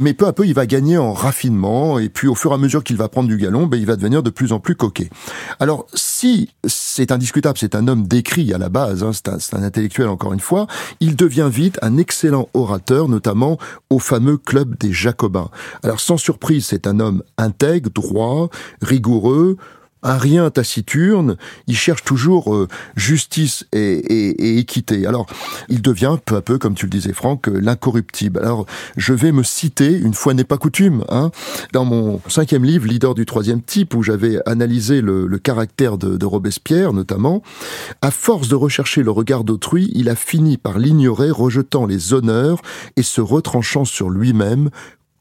Mais 0.00 0.12
peu 0.12 0.26
à 0.26 0.32
peu, 0.32 0.44
il 0.44 0.54
va 0.54 0.66
gagner 0.66 0.98
en 0.98 1.12
raffinement. 1.12 2.00
Et 2.00 2.08
puis, 2.08 2.26
au 2.26 2.34
fur 2.34 2.50
et 2.50 2.54
à 2.54 2.58
mesure 2.58 2.82
qu'il 2.82 2.96
va 2.96 3.08
prendre 3.08 3.28
du 3.28 3.43
ben, 3.50 3.76
il 3.76 3.86
va 3.86 3.96
devenir 3.96 4.22
de 4.22 4.30
plus 4.30 4.52
en 4.52 4.60
plus 4.60 4.74
coquet. 4.74 5.10
Alors, 5.60 5.86
si 5.94 6.50
c'est 6.66 7.12
indiscutable, 7.12 7.58
c'est 7.58 7.74
un 7.74 7.88
homme 7.88 8.06
décrit 8.06 8.52
à 8.52 8.58
la 8.58 8.68
base, 8.68 9.02
hein, 9.02 9.12
c'est 9.12 9.54
un, 9.54 9.62
intellectuel 9.62 10.08
encore 10.08 10.32
une 10.32 10.40
fois, 10.40 10.66
il 11.00 11.16
devient 11.16 11.48
vite 11.50 11.78
un 11.82 11.96
excellent 11.96 12.48
orateur, 12.54 13.08
notamment 13.08 13.58
au 13.90 13.98
fameux 13.98 14.36
club 14.36 14.76
des 14.78 14.92
Jacobins. 14.92 15.50
Alors, 15.82 16.00
sans 16.00 16.16
surprise, 16.16 16.66
c'est 16.66 16.86
un 16.86 17.00
homme 17.00 17.22
intègre, 17.38 17.90
droit, 17.90 18.48
rigoureux, 18.82 19.56
un 20.04 20.18
rien 20.18 20.50
taciturne, 20.50 21.36
il 21.66 21.76
cherche 21.76 22.04
toujours 22.04 22.54
euh, 22.54 22.68
justice 22.94 23.66
et, 23.72 24.58
équité. 24.58 25.06
Alors, 25.06 25.26
il 25.68 25.82
devient 25.82 26.16
peu 26.24 26.36
à 26.36 26.42
peu, 26.42 26.58
comme 26.58 26.74
tu 26.74 26.86
le 26.86 26.90
disais 26.90 27.12
Franck, 27.12 27.48
euh, 27.48 27.58
l'incorruptible. 27.58 28.38
Alors, 28.38 28.66
je 28.96 29.12
vais 29.12 29.32
me 29.32 29.42
citer, 29.42 29.92
une 29.92 30.14
fois 30.14 30.34
n'est 30.34 30.44
pas 30.44 30.58
coutume, 30.58 31.04
hein, 31.08 31.30
dans 31.72 31.84
mon 31.84 32.20
cinquième 32.28 32.64
livre, 32.64 32.86
Leader 32.86 33.14
du 33.14 33.26
troisième 33.26 33.62
type, 33.62 33.94
où 33.94 34.02
j'avais 34.02 34.38
analysé 34.46 35.00
le, 35.00 35.26
caractère 35.38 35.98
de, 35.98 36.16
de 36.16 36.26
Robespierre 36.26 36.92
notamment, 36.92 37.42
à 38.02 38.10
force 38.10 38.48
de 38.48 38.54
rechercher 38.54 39.02
le 39.02 39.10
regard 39.10 39.44
d'autrui, 39.44 39.90
il 39.94 40.08
a 40.08 40.14
fini 40.14 40.56
par 40.56 40.78
l'ignorer, 40.78 41.30
rejetant 41.30 41.86
les 41.86 42.12
honneurs 42.12 42.60
et 42.96 43.02
se 43.02 43.20
retranchant 43.20 43.84
sur 43.84 44.10
lui-même, 44.10 44.70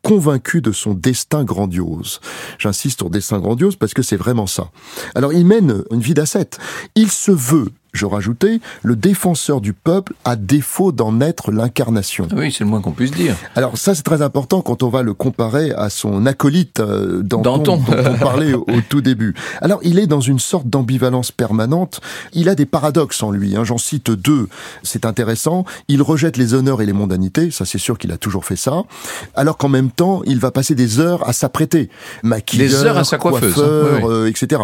convaincu 0.04 0.62
de 0.62 0.72
son 0.72 0.94
destin 0.94 1.44
grandiose. 1.44 2.20
J'insiste 2.60 3.00
sur 3.00 3.10
destin 3.10 3.40
grandiose 3.40 3.76
parce 3.76 3.94
que 3.94 4.02
c'est 4.02 4.18
vraiment 4.18 4.48
ça. 4.48 4.70
Alors 5.16 5.34
il 5.34 5.46
mène 5.46 5.84
une 5.92 6.02
vie 6.02 6.14
d'ascète. 6.14 6.60
Il 6.96 7.10
se 7.10 7.32
veut 7.32 7.70
je 7.94 8.06
rajoutais, 8.06 8.60
le 8.82 8.96
défenseur 8.96 9.62
du 9.62 9.74
peuple 9.74 10.14
à 10.26 10.36
défaut 10.36 10.92
d'en 10.92 11.22
être 11.22 11.52
l'incarnation. 11.52 12.28
Oui, 12.36 12.52
c'est 12.52 12.64
le 12.64 12.70
moins 12.70 12.82
qu'on 12.82 12.92
puisse 12.92 13.12
dire. 13.12 13.36
Alors 13.56 13.78
ça, 13.78 13.94
c'est 13.94 14.02
très 14.02 14.24
important 14.24 14.62
quand 14.62 14.82
on 14.82 14.90
va 14.90 15.04
le 15.04 15.14
comparer 15.14 15.72
à 15.72 15.90
son 15.90 16.26
acolyte 16.26 16.80
euh, 16.80 17.22
Danton, 17.22 17.58
dont 17.58 17.84
on 17.90 18.18
parlait 18.18 18.54
au, 18.54 18.66
tout 18.90 19.02
début. 19.02 19.36
Alors, 19.62 19.80
il 19.84 20.00
est 20.00 20.08
dans 20.08 20.20
une 20.20 20.40
sorte 20.40 20.68
d'ambivalence 20.68 21.32
permanente. 21.32 22.02
Il 22.34 22.50
a 22.50 22.56
des 22.56 22.66
paradoxes 22.66 23.22
en 23.22 23.32
lui. 23.32 23.56
Hein. 23.56 23.64
J'en 23.64 23.78
cite 23.78 24.10
deux. 24.10 24.48
C'est 24.82 25.06
intéressant. 25.06 25.66
Il 25.88 26.02
rejette 26.02 26.38
les 26.38 26.56
honneurs 26.56 26.82
et 26.82 26.86
les 26.88 26.94
mondanités. 26.94 27.52
Ça, 27.52 27.66
c'est 27.66 27.78
sûr 27.78 28.00
qu'il 28.00 28.12
a 28.12 28.18
toujours 28.18 28.46
fait 28.46 28.56
ça. 28.56 28.84
Alors 29.36 29.58
qu'en 29.58 29.70
même 29.70 29.92
temps, 29.92 30.24
il 30.26 30.40
va 30.40 30.50
passer 30.50 30.74
des 30.74 31.00
heures 31.00 31.28
à 31.28 31.34
s'apprêter. 31.34 31.90
Maquilleur, 32.24 32.68
des 32.68 32.76
heures 32.86 32.98
à 32.98 33.04
sa 33.04 33.18
coiffeuse, 33.18 33.52
hein. 33.52 33.56
coiffeur, 33.56 34.10
euh, 34.10 34.28
etc. 34.28 34.64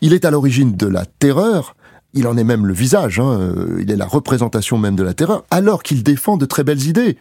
Il 0.00 0.12
est 0.14 0.24
à 0.24 0.30
l'origine 0.30 0.76
de 0.76 0.86
la 0.86 1.04
terreur, 1.06 1.76
il 2.14 2.26
en 2.26 2.36
est 2.36 2.44
même 2.44 2.66
le 2.66 2.72
visage, 2.72 3.20
hein, 3.20 3.38
euh, 3.38 3.78
il 3.80 3.90
est 3.90 3.96
la 3.96 4.06
représentation 4.06 4.78
même 4.78 4.96
de 4.96 5.02
la 5.02 5.14
terreur, 5.14 5.44
alors 5.50 5.82
qu'il 5.82 6.02
défend 6.02 6.36
de 6.36 6.46
très 6.46 6.64
belles 6.64 6.86
idées. 6.86 7.18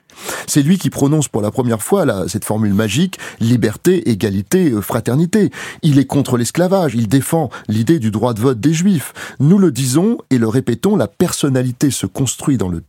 C'est 0.48 0.62
lui 0.62 0.78
qui 0.78 0.90
prononce 0.90 1.28
pour 1.28 1.42
la 1.42 1.52
première 1.52 1.82
fois 1.82 2.28
cette 2.28 2.46
formule 2.46 2.74
magique, 2.74 3.20
liberté, 3.40 4.10
égalité, 4.10 4.72
euh, 4.72 4.82
fraternité. 4.82 5.52
Il 5.84 6.00
est 6.00 6.06
contre 6.06 6.38
l'esclavage, 6.38 6.96
il 6.96 7.08
défend 7.08 7.50
l'idée 7.68 8.00
du 8.00 8.12
droit 8.12 8.34
de 8.34 8.40
vote 8.40 8.60
des 8.60 8.74
juifs. 8.74 9.14
Nous 9.40 9.58
le 9.58 9.72
disons 9.72 10.18
et 10.30 10.38
le 10.38 10.48
répétons, 10.48 10.96
la 10.96 11.08
personnalité 11.08 11.92
se 11.92 12.06
construit 12.06 12.58
dans 12.58 12.70
le 12.70 12.82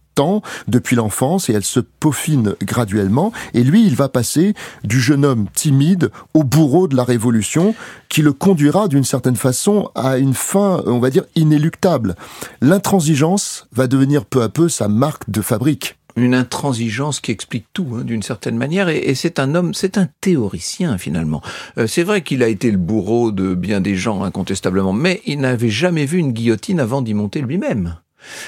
depuis 0.69 0.97
l'enfance 0.97 1.51
et 1.51 1.53
elle 1.53 1.65
se 1.65 1.81
peaufine 1.81 2.55
graduellement. 2.63 3.33
Et 3.55 3.63
lui, 3.63 3.87
il 3.87 3.95
va 3.95 4.09
passer 4.09 4.55
du 4.85 5.01
jeune 5.01 5.25
homme 5.25 5.47
timide 5.55 6.11
au 6.35 6.43
bourreau 6.43 6.89
de 6.89 6.97
la 6.97 7.05
révolution 7.05 7.75
qui 8.09 8.23
le 8.23 8.33
conduira 8.33 8.89
d'une 8.89 9.05
certaine 9.05 9.37
façon 9.37 9.91
à 9.95 10.19
une 10.19 10.35
fin, 10.35 10.83
on 10.87 10.99
va 10.99 11.11
dire, 11.11 11.25
inéluctable. 11.35 12.15
L'intransigeance 12.61 13.67
va 13.73 13.87
devenir 13.87 14.25
peu 14.25 14.43
à 14.43 14.49
peu 14.49 14.69
sa 14.69 14.89
marque 14.89 15.29
de 15.31 15.43
fabrique 15.43 15.97
une 16.17 16.33
intransigeance 16.33 17.21
qui 17.21 17.31
explique 17.31 17.67
tout, 17.75 17.89
hein, 17.95 18.03
d'une 18.03 18.23
certaine 18.23 18.57
manière, 18.57 18.89
et, 18.89 19.15
c'est 19.15 19.39
un 19.39 19.55
homme, 19.55 19.75
c'est 19.75 19.99
un 19.99 20.09
théoricien 20.23 20.97
finalement. 20.97 21.43
Euh, 21.77 21.87
c'est 21.87 22.05
vrai 22.05 22.23
qu'il 22.23 22.43
a 22.43 22.49
été 22.49 22.71
le 22.71 22.79
bourreau 22.79 23.33
de 23.33 23.55
bien 23.55 23.83
des 23.83 23.97
gens, 23.97 24.23
incontestablement, 24.23 24.95
mais 24.95 25.21
il 25.27 25.41
n'avait 25.41 25.69
jamais 25.69 26.07
vu 26.07 26.17
une 26.17 26.33
guillotine 26.33 26.81
avant 26.81 27.03
d'y 27.03 27.13
monter 27.13 27.43
lui-même. 27.43 27.97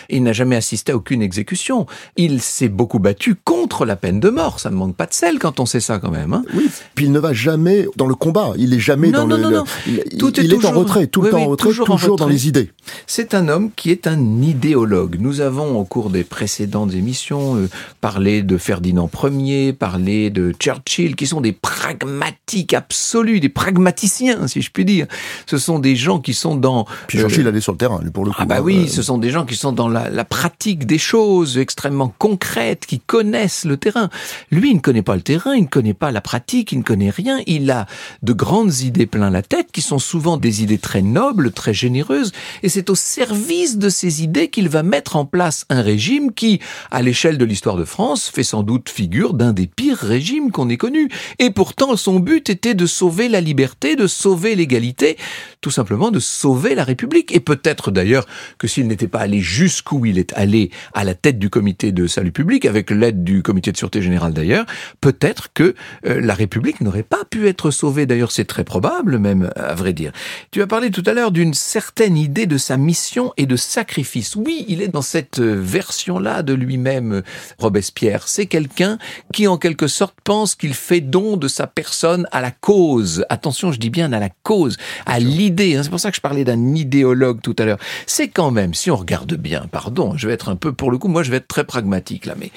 Il 0.08 0.22
n'a 0.22 0.32
jamais 0.32 0.56
assisté 0.56 0.92
à 0.92 0.96
aucune 0.96 1.22
exécution. 1.22 1.86
Il 2.16 2.40
s'est 2.40 2.68
beaucoup 2.68 2.98
battu 2.98 3.34
contre 3.34 3.84
la 3.84 3.96
peine 3.96 4.20
de 4.20 4.30
mort. 4.30 4.60
Ça 4.60 4.70
ne 4.70 4.76
manque 4.76 4.96
pas 4.96 5.06
de 5.06 5.14
sel 5.14 5.38
quand 5.38 5.60
on 5.60 5.66
sait 5.66 5.80
ça 5.80 5.98
quand 5.98 6.10
même. 6.10 6.32
Hein. 6.32 6.44
oui. 6.54 6.68
Puis 6.94 7.06
il 7.06 7.12
ne 7.12 7.18
va 7.18 7.32
jamais 7.32 7.86
dans 7.96 8.06
le 8.06 8.14
combat. 8.14 8.52
Il 8.56 8.74
est 8.74 8.80
jamais 8.80 9.10
dans 9.10 9.26
non, 9.26 9.36
le. 9.36 9.42
Non, 9.42 9.50
non. 9.50 9.64
Il, 9.86 10.02
tout 10.18 10.38
est, 10.40 10.64
en 10.64 10.72
retrait, 10.72 11.06
tout 11.06 11.22
le 11.22 11.30
temps 11.30 11.42
en 11.42 11.46
retrait, 11.46 11.68
toujours, 11.70 12.16
dans 12.16 12.26
les 12.26 12.48
idées. 12.48 12.70
C'est 13.06 13.34
un 13.34 13.48
homme 13.48 13.70
qui 13.74 13.90
est 13.90 14.06
un 14.06 14.42
idéologue. 14.42 15.16
Nous 15.20 15.40
avons 15.40 15.78
au 15.78 15.84
cours 15.84 16.10
des 16.10 16.24
précédentes 16.24 16.94
émissions 16.94 17.56
euh, 17.56 17.68
parlé 18.00 18.42
de 18.42 18.56
Ferdinand 18.56 19.10
Ier, 19.24 19.72
parlé 19.72 20.30
de 20.30 20.52
Churchill, 20.58 21.16
qui 21.16 21.26
sont 21.26 21.40
des 21.40 21.52
pragmatiques 21.52 22.74
absolus, 22.74 23.40
des 23.40 23.48
pragmaticiens, 23.48 24.46
si 24.46 24.62
je 24.62 24.70
puis 24.70 24.84
dire. 24.84 25.06
Ce 25.46 25.58
sont 25.58 25.78
des 25.78 25.96
gens 25.96 26.20
qui 26.20 26.34
sont 26.34 26.56
dans. 26.56 26.86
Puis 27.06 27.18
Churchill 27.18 27.46
euh, 27.46 27.50
allait 27.50 27.60
sur 27.60 27.72
le 27.72 27.78
terrain, 27.78 28.00
pour 28.12 28.24
le 28.24 28.30
coup. 28.30 28.36
Ah 28.40 28.46
bah 28.46 28.56
hein. 28.58 28.62
oui, 28.62 28.88
ce 28.88 29.02
sont 29.02 29.18
des 29.18 29.30
gens 29.30 29.44
qui 29.44 29.56
sont 29.56 29.67
dans 29.72 29.88
la, 29.88 30.24
pratique 30.24 30.86
des 30.86 30.98
choses 30.98 31.58
extrêmement 31.58 32.12
concrètes, 32.18 32.86
qui 32.86 33.00
connaissent 33.00 33.64
le 33.64 33.76
terrain. 33.76 34.10
Lui, 34.50 34.70
il 34.70 34.76
ne 34.76 34.80
connaît 34.80 35.02
pas 35.02 35.16
le 35.16 35.22
terrain, 35.22 35.54
il 35.54 35.62
ne 35.62 35.68
connaît 35.68 35.94
pas 35.94 36.10
la 36.10 36.20
pratique, 36.20 36.72
il 36.72 36.78
ne 36.78 36.82
connaît 36.82 37.10
rien. 37.10 37.38
Il 37.46 37.70
a 37.70 37.86
de 38.22 38.32
grandes 38.32 38.80
idées 38.80 39.06
plein 39.06 39.30
la 39.30 39.42
tête, 39.42 39.72
qui 39.72 39.80
sont 39.80 39.98
souvent 39.98 40.36
des 40.36 40.62
idées 40.62 40.78
très 40.78 41.02
nobles, 41.02 41.52
très 41.52 41.74
généreuses, 41.74 42.32
et 42.62 42.68
c'est 42.68 42.90
au 42.90 42.94
service 42.94 43.78
de 43.78 43.88
ces 43.88 44.22
idées 44.22 44.48
qu'il 44.48 44.68
va 44.68 44.82
mettre 44.82 45.16
en 45.16 45.24
place 45.24 45.64
un 45.70 45.82
régime 45.82 46.32
qui, 46.32 46.60
à 46.90 47.02
l'échelle 47.02 47.38
de 47.38 47.44
l'histoire 47.44 47.76
de 47.76 47.84
France, 47.84 48.30
fait 48.32 48.42
sans 48.42 48.62
doute 48.62 48.88
figure 48.88 49.34
d'un 49.34 49.52
des 49.52 49.66
pires 49.66 49.98
régimes 49.98 50.50
qu'on 50.50 50.68
ait 50.68 50.76
connus. 50.76 51.08
Et 51.38 51.50
pourtant, 51.50 51.96
son 51.96 52.20
but 52.20 52.50
était 52.50 52.74
de 52.74 52.86
sauver 52.86 53.28
la 53.28 53.40
liberté, 53.40 53.96
de 53.96 54.06
sauver 54.06 54.54
l'égalité, 54.54 55.16
tout 55.60 55.70
simplement 55.70 56.10
de 56.10 56.20
sauver 56.20 56.74
la 56.74 56.84
République. 56.84 57.34
Et 57.34 57.40
peut-être 57.40 57.90
d'ailleurs 57.90 58.26
que 58.58 58.66
s'il 58.66 58.86
n'était 58.86 59.08
pas 59.08 59.20
allé 59.20 59.40
jusqu'où 59.58 60.06
il 60.06 60.18
est 60.18 60.32
allé 60.34 60.70
à 60.94 61.04
la 61.04 61.14
tête 61.14 61.38
du 61.38 61.50
comité 61.50 61.92
de 61.92 62.06
salut 62.06 62.32
public, 62.32 62.64
avec 62.64 62.90
l'aide 62.90 63.24
du 63.24 63.42
comité 63.42 63.72
de 63.72 63.76
sûreté 63.76 64.02
générale 64.02 64.32
d'ailleurs, 64.32 64.66
peut-être 65.00 65.48
que 65.52 65.74
euh, 66.06 66.20
la 66.20 66.34
République 66.34 66.80
n'aurait 66.80 67.02
pas 67.02 67.24
pu 67.28 67.48
être 67.48 67.70
sauvée. 67.70 68.06
D'ailleurs, 68.06 68.32
c'est 68.32 68.44
très 68.44 68.64
probable 68.64 69.18
même, 69.18 69.50
à 69.56 69.74
vrai 69.74 69.92
dire. 69.92 70.12
Tu 70.50 70.62
as 70.62 70.66
parlé 70.66 70.90
tout 70.90 71.02
à 71.06 71.12
l'heure 71.12 71.32
d'une 71.32 71.54
certaine 71.54 72.16
idée 72.16 72.46
de 72.46 72.58
sa 72.58 72.76
mission 72.76 73.32
et 73.36 73.46
de 73.46 73.56
sacrifice. 73.56 74.36
Oui, 74.36 74.64
il 74.68 74.82
est 74.82 74.88
dans 74.88 75.02
cette 75.02 75.40
euh, 75.40 75.54
version-là 75.60 76.42
de 76.42 76.54
lui-même, 76.54 77.22
Robespierre. 77.58 78.28
C'est 78.28 78.46
quelqu'un 78.46 78.98
qui, 79.32 79.46
en 79.46 79.58
quelque 79.58 79.86
sorte, 79.86 80.14
pense 80.24 80.54
qu'il 80.54 80.74
fait 80.74 81.00
don 81.00 81.36
de 81.36 81.48
sa 81.48 81.66
personne 81.66 82.26
à 82.32 82.40
la 82.40 82.50
cause. 82.50 83.24
Attention, 83.28 83.72
je 83.72 83.78
dis 83.78 83.90
bien 83.90 84.12
à 84.12 84.20
la 84.20 84.30
cause, 84.42 84.76
à 85.06 85.18
l'idée 85.18 85.68
Hein. 85.78 85.82
c'est 85.82 85.90
pour 85.90 86.00
ça 86.00 86.10
que 86.10 86.16
je 86.16 86.20
parlais 86.20 86.44
d'un 86.44 86.74
idéologue 86.74 87.40
tout 87.42 87.56
à 87.58 87.64
l'heure. 87.64 87.78
C'est 88.06 88.28
quand 88.28 88.50
même, 88.50 88.74
si 88.74 88.90
on 88.90 88.96
regarde 88.96 89.34
bien, 89.34 89.47
pardon, 89.70 90.16
je 90.16 90.26
vais 90.26 90.34
être 90.34 90.48
un 90.48 90.56
peu, 90.56 90.72
pour 90.72 90.90
le 90.90 90.98
coup, 90.98 91.08
moi 91.08 91.22
je 91.22 91.30
vais 91.30 91.38
être 91.38 91.48
très 91.48 91.64
pragmatique 91.64 92.26
là, 92.26 92.34
mais 92.38 92.50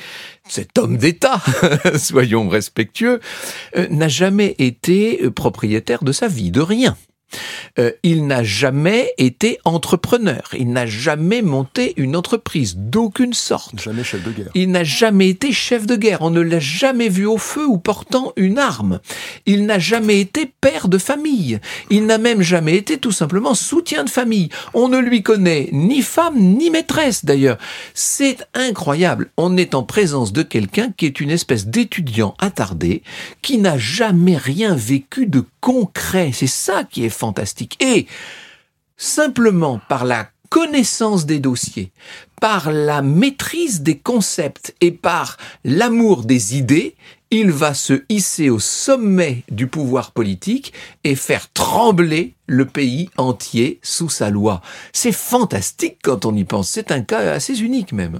cet 0.48 0.78
homme 0.78 0.98
d'État, 0.98 1.42
soyons 1.98 2.50
respectueux, 2.50 3.20
euh, 3.78 3.88
n'a 3.90 4.08
jamais 4.08 4.56
été 4.58 5.24
euh, 5.24 5.32
propriétaire 5.32 6.04
de 6.04 6.12
sa 6.12 6.28
vie, 6.28 6.52
de 6.52 6.62
rien. 6.62 6.98
Euh, 7.80 7.92
il 8.04 8.28
n'a 8.28 8.44
jamais 8.44 9.14
été 9.18 9.60
entrepreneur. 9.66 10.50
Il 10.58 10.72
n'a 10.72 10.86
jamais 10.86 11.42
monté 11.42 11.94
une 11.98 12.16
entreprise 12.16 12.76
d'aucune 12.78 13.34
sorte. 13.34 13.80
Jamais 13.80 14.04
chef 14.04 14.24
de 14.24 14.32
guerre. 14.32 14.52
Il 14.56 14.72
n'a 14.72 14.84
jamais 14.84 15.30
été 15.30 15.52
chef 15.52 15.86
de 15.86 15.96
guerre. 15.96 16.22
On 16.22 16.30
ne 16.30 16.42
l'a 16.42 16.60
jamais 16.60 17.10
vu 17.10 17.26
au 17.26 17.38
feu 17.38 17.66
ou 17.66 17.78
portant 17.78 18.34
une 18.36 18.58
arme. 18.58 19.00
Il 19.46 19.66
n'a 19.66 19.80
jamais 19.80 20.20
été 20.20 20.52
père 20.62 20.88
de 20.88 20.98
famille. 20.98 21.60
Il 21.90 22.06
n'a 22.06 22.18
même 22.18 22.42
jamais 22.42 22.76
été 22.76 22.98
tout 22.98 23.12
simplement 23.12 23.56
soutien 23.56 24.04
de 24.04 24.10
famille. 24.10 24.50
On 24.74 24.90
ne 24.90 24.98
lui 24.98 25.24
connaît 25.24 25.70
ni 25.72 26.02
femme 26.02 26.38
ni 26.38 26.70
maîtresse 26.70 27.26
d'ailleurs. 27.26 27.58
C'est 27.94 28.38
incroyable. 28.54 29.32
On 29.38 29.58
est 29.58 29.76
en 29.76 29.84
présence 29.84 30.34
de 30.34 30.44
quelqu'un 30.44 30.92
qui 30.96 31.06
est 31.06 31.20
une 31.20 31.32
espèce 31.32 31.68
d'étudiant 31.68 32.36
attardé, 32.40 33.04
qui 33.42 33.58
n'a 33.58 33.78
jamais 33.78 34.38
rien 34.38 34.76
vécu 34.76 35.26
de 35.26 35.44
concret. 35.60 36.32
C'est 36.34 36.48
ça 36.48 36.84
qui 36.84 37.06
est 37.06 37.10
Et 37.80 38.08
simplement 38.98 39.80
par 39.90 40.06
la 40.06 40.30
connaissance 40.50 41.26
des 41.26 41.40
dossiers, 41.40 41.92
par 42.42 42.72
la 42.72 43.02
maîtrise 43.02 43.82
des 43.82 43.98
concepts 43.98 44.76
et 44.82 44.92
par 44.92 45.38
l'amour 45.64 46.24
des 46.26 46.58
idées, 46.58 46.96
il 47.32 47.52
va 47.52 47.74
se 47.74 48.04
hisser 48.10 48.50
au 48.50 48.60
sommet 48.60 49.44
du 49.50 49.68
pouvoir 49.68 50.12
politique 50.12 50.74
et 51.06 51.16
faire 51.16 51.52
trembler 51.54 52.36
le 52.46 52.66
pays 52.66 53.10
entier 53.18 53.80
sous 53.82 54.10
sa 54.10 54.30
loi. 54.30 54.62
C'est 54.92 55.14
fantastique 55.14 56.00
quand 56.04 56.26
on 56.26 56.36
y 56.36 56.44
pense. 56.44 56.70
C'est 56.70 56.92
un 56.92 57.02
cas 57.02 57.32
assez 57.32 57.62
unique 57.62 57.94
même. 57.94 58.20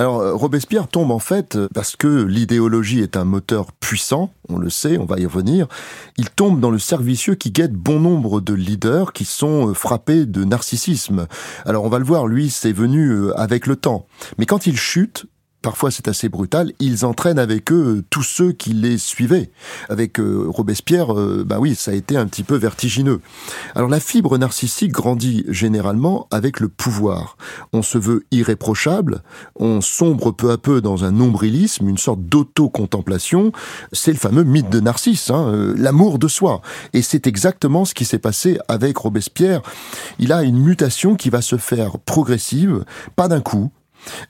Alors 0.00 0.20
euh, 0.20 0.34
Robespierre 0.34 0.88
tombe 0.88 1.10
en 1.10 1.18
fait 1.18 1.56
euh, 1.56 1.68
parce 1.74 1.94
que 1.94 2.24
l'idéologie 2.24 3.00
est 3.00 3.18
un 3.18 3.24
moteur 3.24 3.70
puissant, 3.70 4.32
on 4.48 4.56
le 4.56 4.70
sait, 4.70 4.96
on 4.96 5.04
va 5.04 5.18
y 5.18 5.26
revenir. 5.26 5.66
Il 6.16 6.30
tombe 6.30 6.58
dans 6.58 6.70
le 6.70 6.78
servicieux 6.78 7.34
qui 7.34 7.50
guette 7.50 7.74
bon 7.74 8.00
nombre 8.00 8.40
de 8.40 8.54
leaders 8.54 9.12
qui 9.12 9.26
sont 9.26 9.68
euh, 9.68 9.74
frappés 9.74 10.24
de 10.24 10.42
narcissisme. 10.42 11.26
Alors 11.66 11.84
on 11.84 11.90
va 11.90 11.98
le 11.98 12.06
voir, 12.06 12.26
lui, 12.26 12.48
c'est 12.48 12.72
venu 12.72 13.30
avec 13.32 13.66
le 13.66 13.76
temps. 13.76 14.06
Mais 14.38 14.46
quand 14.46 14.66
il 14.66 14.78
chute, 14.78 15.26
parfois 15.62 15.90
c'est 15.90 16.08
assez 16.08 16.28
brutal, 16.28 16.72
ils 16.80 17.04
entraînent 17.04 17.38
avec 17.38 17.72
eux 17.72 18.04
tous 18.10 18.22
ceux 18.22 18.52
qui 18.52 18.72
les 18.72 18.98
suivaient. 18.98 19.50
Avec 19.88 20.18
euh, 20.18 20.44
Robespierre, 20.48 21.12
euh, 21.14 21.44
bah 21.46 21.58
oui, 21.58 21.74
ça 21.74 21.90
a 21.90 21.94
été 21.94 22.16
un 22.16 22.26
petit 22.26 22.42
peu 22.42 22.56
vertigineux. 22.56 23.20
Alors 23.74 23.88
la 23.88 24.00
fibre 24.00 24.38
narcissique 24.38 24.92
grandit 24.92 25.44
généralement 25.48 26.26
avec 26.30 26.60
le 26.60 26.68
pouvoir. 26.68 27.36
On 27.72 27.82
se 27.82 27.98
veut 27.98 28.24
irréprochable, 28.30 29.22
on 29.56 29.80
sombre 29.80 30.30
peu 30.30 30.50
à 30.50 30.58
peu 30.58 30.80
dans 30.80 31.04
un 31.04 31.10
nombrilisme, 31.10 31.88
une 31.88 31.98
sorte 31.98 32.20
d'auto-contemplation. 32.20 33.52
C'est 33.92 34.12
le 34.12 34.18
fameux 34.18 34.44
mythe 34.44 34.70
de 34.70 34.80
Narcisse, 34.80 35.30
hein, 35.30 35.48
euh, 35.48 35.74
l'amour 35.76 36.18
de 36.18 36.28
soi. 36.28 36.62
Et 36.92 37.02
c'est 37.02 37.26
exactement 37.26 37.84
ce 37.84 37.94
qui 37.94 38.04
s'est 38.04 38.18
passé 38.18 38.58
avec 38.68 38.96
Robespierre. 38.96 39.62
Il 40.18 40.32
a 40.32 40.42
une 40.42 40.58
mutation 40.58 41.14
qui 41.16 41.30
va 41.30 41.42
se 41.42 41.56
faire 41.56 41.98
progressive, 41.98 42.84
pas 43.16 43.28
d'un 43.28 43.40
coup, 43.40 43.70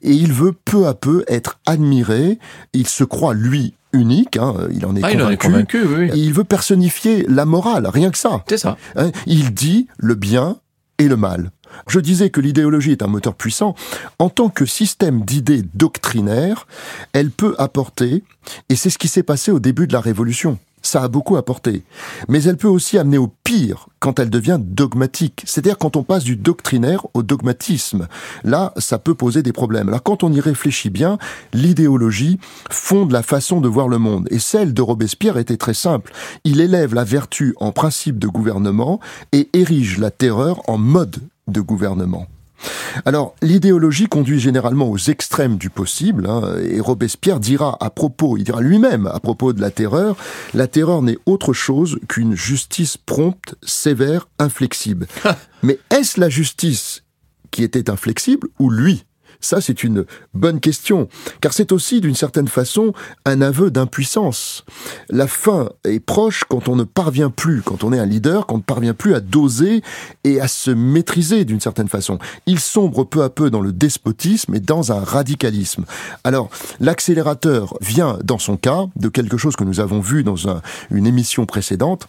et 0.02 0.12
il 0.12 0.32
veut 0.32 0.52
peu 0.52 0.86
à 0.86 0.94
peu 0.94 1.24
être 1.28 1.60
admiré. 1.66 2.38
Il 2.72 2.86
se 2.86 3.04
croit, 3.04 3.34
lui, 3.34 3.74
unique, 3.92 4.36
hein, 4.36 4.54
il 4.72 4.86
en 4.86 4.96
est 4.96 5.02
ah, 5.02 5.36
convaincu. 5.36 6.10
Il, 6.14 6.32
veut 6.32 6.44
personnifier 6.44 7.24
la 7.28 7.44
morale, 7.44 7.86
rien 7.86 8.10
que 8.10 8.18
ça. 8.18 8.44
C'est 8.48 8.58
ça. 8.58 8.76
Hein, 8.96 9.10
il 9.26 9.52
dit 9.52 9.88
le 9.98 10.14
bien 10.14 10.58
et 10.98 11.08
le 11.08 11.16
mal. 11.16 11.50
Je 11.88 12.00
disais 12.00 12.30
que 12.30 12.40
l'idéologie 12.40 12.92
est 12.92 13.02
un 13.02 13.06
moteur 13.06 13.34
puissant. 13.34 13.74
En 14.18 14.28
tant 14.28 14.48
que 14.48 14.66
système 14.66 15.24
d'idées 15.24 15.62
doctrinaires, 15.74 16.66
elle 17.12 17.30
peut 17.30 17.54
apporter, 17.58 18.24
et 18.68 18.76
c'est 18.76 18.90
ce 18.90 18.98
qui 18.98 19.08
s'est 19.08 19.22
passé 19.22 19.50
au 19.50 19.60
début 19.60 19.86
de 19.86 19.92
la 19.92 20.00
Révolution. 20.00 20.58
Ça 20.82 21.02
a 21.02 21.08
beaucoup 21.08 21.36
apporté. 21.36 21.84
Mais 22.28 22.42
elle 22.44 22.56
peut 22.56 22.68
aussi 22.68 22.98
amener 22.98 23.18
au 23.18 23.28
pire 23.44 23.88
quand 23.98 24.18
elle 24.18 24.30
devient 24.30 24.58
dogmatique. 24.60 25.42
C'est-à-dire 25.44 25.78
quand 25.78 25.96
on 25.96 26.02
passe 26.02 26.24
du 26.24 26.36
doctrinaire 26.36 27.06
au 27.14 27.22
dogmatisme. 27.22 28.08
Là, 28.44 28.72
ça 28.76 28.98
peut 28.98 29.14
poser 29.14 29.42
des 29.42 29.52
problèmes. 29.52 29.88
Alors 29.88 30.02
quand 30.02 30.22
on 30.22 30.32
y 30.32 30.40
réfléchit 30.40 30.90
bien, 30.90 31.18
l'idéologie 31.52 32.38
fonde 32.70 33.12
la 33.12 33.22
façon 33.22 33.60
de 33.60 33.68
voir 33.68 33.88
le 33.88 33.98
monde. 33.98 34.26
Et 34.30 34.38
celle 34.38 34.74
de 34.74 34.82
Robespierre 34.82 35.38
était 35.38 35.56
très 35.56 35.74
simple. 35.74 36.12
Il 36.44 36.60
élève 36.60 36.94
la 36.94 37.04
vertu 37.04 37.54
en 37.60 37.72
principe 37.72 38.18
de 38.18 38.28
gouvernement 38.28 39.00
et 39.32 39.48
érige 39.52 39.98
la 39.98 40.10
terreur 40.10 40.62
en 40.68 40.78
mode 40.78 41.16
de 41.48 41.60
gouvernement. 41.60 42.26
Alors, 43.04 43.34
l'idéologie 43.42 44.06
conduit 44.06 44.40
généralement 44.40 44.90
aux 44.90 44.98
extrêmes 44.98 45.56
du 45.56 45.70
possible, 45.70 46.26
hein, 46.26 46.56
et 46.62 46.80
Robespierre 46.80 47.40
dira 47.40 47.76
à 47.80 47.90
propos, 47.90 48.36
il 48.36 48.44
dira 48.44 48.60
lui-même 48.60 49.06
à 49.06 49.20
propos 49.20 49.52
de 49.52 49.60
la 49.60 49.70
terreur, 49.70 50.16
la 50.54 50.66
terreur 50.66 51.02
n'est 51.02 51.18
autre 51.26 51.52
chose 51.52 51.98
qu'une 52.08 52.34
justice 52.34 52.96
prompte, 52.96 53.54
sévère, 53.62 54.28
inflexible. 54.38 55.06
Mais 55.62 55.78
est-ce 55.90 56.20
la 56.20 56.28
justice 56.28 57.04
qui 57.50 57.62
était 57.62 57.90
inflexible 57.90 58.48
ou 58.58 58.70
lui? 58.70 59.04
Ça, 59.40 59.60
c'est 59.60 59.84
une 59.84 60.04
bonne 60.34 60.60
question, 60.60 61.08
car 61.40 61.52
c'est 61.52 61.72
aussi, 61.72 62.00
d'une 62.00 62.14
certaine 62.14 62.48
façon, 62.48 62.92
un 63.24 63.40
aveu 63.40 63.70
d'impuissance. 63.70 64.64
La 65.08 65.26
fin 65.26 65.70
est 65.84 66.00
proche 66.00 66.44
quand 66.48 66.68
on 66.68 66.76
ne 66.76 66.84
parvient 66.84 67.30
plus, 67.30 67.62
quand 67.62 67.84
on 67.84 67.92
est 67.92 67.98
un 67.98 68.06
leader, 68.06 68.46
quand 68.46 68.54
on 68.54 68.58
ne 68.58 68.62
parvient 68.62 68.94
plus 68.94 69.14
à 69.14 69.20
doser 69.20 69.82
et 70.24 70.40
à 70.40 70.48
se 70.48 70.70
maîtriser 70.70 71.44
d'une 71.44 71.60
certaine 71.60 71.88
façon. 71.88 72.18
Il 72.46 72.60
sombre 72.60 73.04
peu 73.04 73.22
à 73.22 73.30
peu 73.30 73.50
dans 73.50 73.60
le 73.60 73.72
despotisme 73.72 74.54
et 74.54 74.60
dans 74.60 74.92
un 74.92 75.02
radicalisme. 75.02 75.84
Alors, 76.24 76.50
l'accélérateur 76.78 77.74
vient, 77.80 78.18
dans 78.24 78.38
son 78.38 78.56
cas, 78.56 78.86
de 78.96 79.08
quelque 79.08 79.36
chose 79.36 79.56
que 79.56 79.64
nous 79.64 79.80
avons 79.80 80.00
vu 80.00 80.22
dans 80.22 80.36
une 80.90 81.06
émission 81.06 81.46
précédente, 81.46 82.08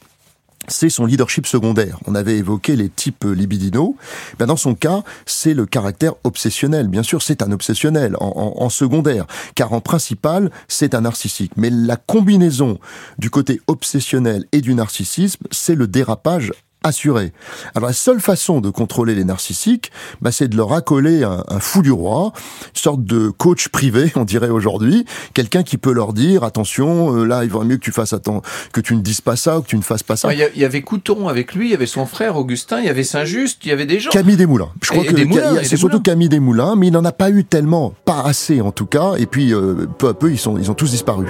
c'est 0.67 0.89
son 0.89 1.05
leadership 1.05 1.47
secondaire. 1.47 1.97
On 2.05 2.15
avait 2.15 2.37
évoqué 2.37 2.75
les 2.75 2.89
types 2.89 3.25
libidinaux. 3.25 3.95
Ben 4.39 4.45
dans 4.45 4.55
son 4.55 4.75
cas, 4.75 5.03
c'est 5.25 5.53
le 5.53 5.65
caractère 5.65 6.13
obsessionnel. 6.23 6.87
Bien 6.87 7.03
sûr, 7.03 7.21
c'est 7.21 7.41
un 7.41 7.51
obsessionnel 7.51 8.15
en, 8.19 8.55
en, 8.57 8.69
secondaire, 8.69 9.25
car 9.55 9.73
en 9.73 9.81
principal, 9.81 10.51
c'est 10.67 10.95
un 10.95 11.01
narcissique. 11.01 11.53
Mais 11.57 11.69
la 11.69 11.97
combinaison 11.97 12.79
du 13.17 13.29
côté 13.29 13.61
obsessionnel 13.67 14.45
et 14.51 14.61
du 14.61 14.73
narcissisme, 14.73 15.45
c'est 15.51 15.75
le 15.75 15.87
dérapage 15.87 16.51
assuré. 16.83 17.31
Alors 17.75 17.89
la 17.89 17.93
seule 17.93 18.19
façon 18.19 18.59
de 18.59 18.69
contrôler 18.69 19.13
les 19.13 19.23
narcissiques, 19.23 19.91
bah, 20.21 20.31
c'est 20.31 20.47
de 20.47 20.57
leur 20.57 20.73
accoler 20.73 21.23
un, 21.23 21.59
fou 21.59 21.81
du 21.81 21.91
roi, 21.91 22.33
une 22.35 22.81
sorte 22.81 23.03
de 23.03 23.29
coach 23.29 23.67
privé, 23.69 24.11
on 24.15 24.25
dirait 24.25 24.49
aujourd'hui, 24.49 25.05
quelqu'un 25.33 25.63
qui 25.63 25.77
peut 25.77 25.93
leur 25.93 26.13
dire 26.13 26.43
attention, 26.43 27.15
euh, 27.15 27.25
là 27.25 27.43
il 27.43 27.49
vaut 27.49 27.63
mieux 27.63 27.77
que 27.77 27.83
tu 27.83 27.91
fasses 27.91 28.13
attends, 28.13 28.41
que 28.73 28.81
tu 28.81 28.95
ne 28.95 29.01
dises 29.01 29.21
pas 29.21 29.35
ça 29.35 29.59
ou 29.59 29.61
que 29.61 29.67
tu 29.67 29.77
ne 29.77 29.81
fasses 29.81 30.03
pas 30.03 30.15
ça. 30.15 30.33
Il 30.33 30.39
y, 30.55 30.65
avait 30.65 30.81
Couton 30.81 31.27
avec 31.27 31.53
lui, 31.53 31.67
il 31.67 31.71
y 31.71 31.75
avait 31.75 31.85
son 31.85 32.05
frère 32.05 32.35
Augustin, 32.35 32.79
il 32.79 32.85
y 32.85 32.89
avait 32.89 33.03
Saint-Just, 33.03 33.63
il 33.65 33.69
y 33.69 33.71
avait 33.71 33.85
des 33.85 33.99
gens. 33.99 34.09
Camille 34.09 34.37
Desmoulins. 34.37 34.71
Je 34.81 34.89
crois 34.89 35.03
que 35.03 35.63
c'est 35.63 35.77
surtout 35.77 36.01
Camille 36.01 36.29
Desmoulins, 36.29 36.75
mais 36.75 36.87
il 36.87 36.93
n'en 36.93 37.05
a 37.05 37.11
pas 37.11 37.29
eu 37.29 37.43
tellement, 37.43 37.93
pas 38.05 38.21
assez 38.21 38.61
en 38.61 38.71
tout 38.71 38.87
cas, 38.87 39.13
et 39.17 39.27
puis 39.27 39.53
euh, 39.53 39.87
peu 39.97 40.09
à 40.09 40.13
peu 40.13 40.31
ils 40.31 40.39
sont 40.39 40.57
ils 40.57 40.71
ont 40.71 40.75
tous 40.75 40.89
disparu. 40.89 41.27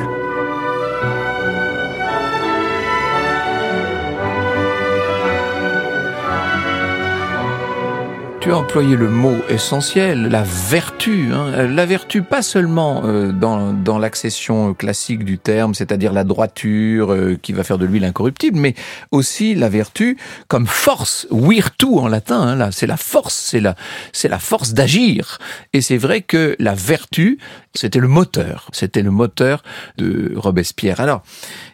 Tu 8.42 8.52
as 8.52 8.58
employé 8.58 8.96
le 8.96 9.08
mot 9.08 9.38
essentiel, 9.50 10.24
la 10.24 10.42
vertu. 10.42 11.30
Hein. 11.32 11.68
La 11.68 11.86
vertu, 11.86 12.24
pas 12.24 12.42
seulement 12.42 13.04
euh, 13.06 13.32
dans, 13.32 13.72
dans 13.72 14.00
l'accession 14.00 14.74
classique 14.74 15.24
du 15.24 15.38
terme, 15.38 15.76
c'est-à-dire 15.76 16.12
la 16.12 16.24
droiture 16.24 17.14
euh, 17.14 17.38
qui 17.40 17.54
va 17.54 17.64
faire 17.64 17.78
de 17.78 17.86
lui 17.86 18.00
l'incorruptible, 18.00 18.58
mais 18.58 18.74
aussi 19.12 19.54
la 19.54 19.70
vertu 19.70 20.18
comme 20.48 20.66
force, 20.66 21.28
virtu 21.30 21.86
en 21.86 22.08
latin. 22.08 22.42
Hein, 22.42 22.56
là, 22.56 22.72
c'est 22.72 22.88
la 22.88 22.98
force, 22.98 23.36
c'est 23.36 23.60
la, 23.60 23.76
c'est 24.12 24.28
la 24.28 24.40
force 24.40 24.74
d'agir. 24.74 25.38
Et 25.74 25.82
c'est 25.82 25.98
vrai 25.98 26.24
que 26.24 26.56
la 26.58 26.74
vertu, 26.74 27.38
c'était 27.76 28.00
le 28.00 28.08
moteur, 28.08 28.70
c'était 28.72 29.04
le 29.04 29.12
moteur 29.12 29.62
de 30.00 30.34
Robespierre. 30.36 31.00
Alors, 31.00 31.22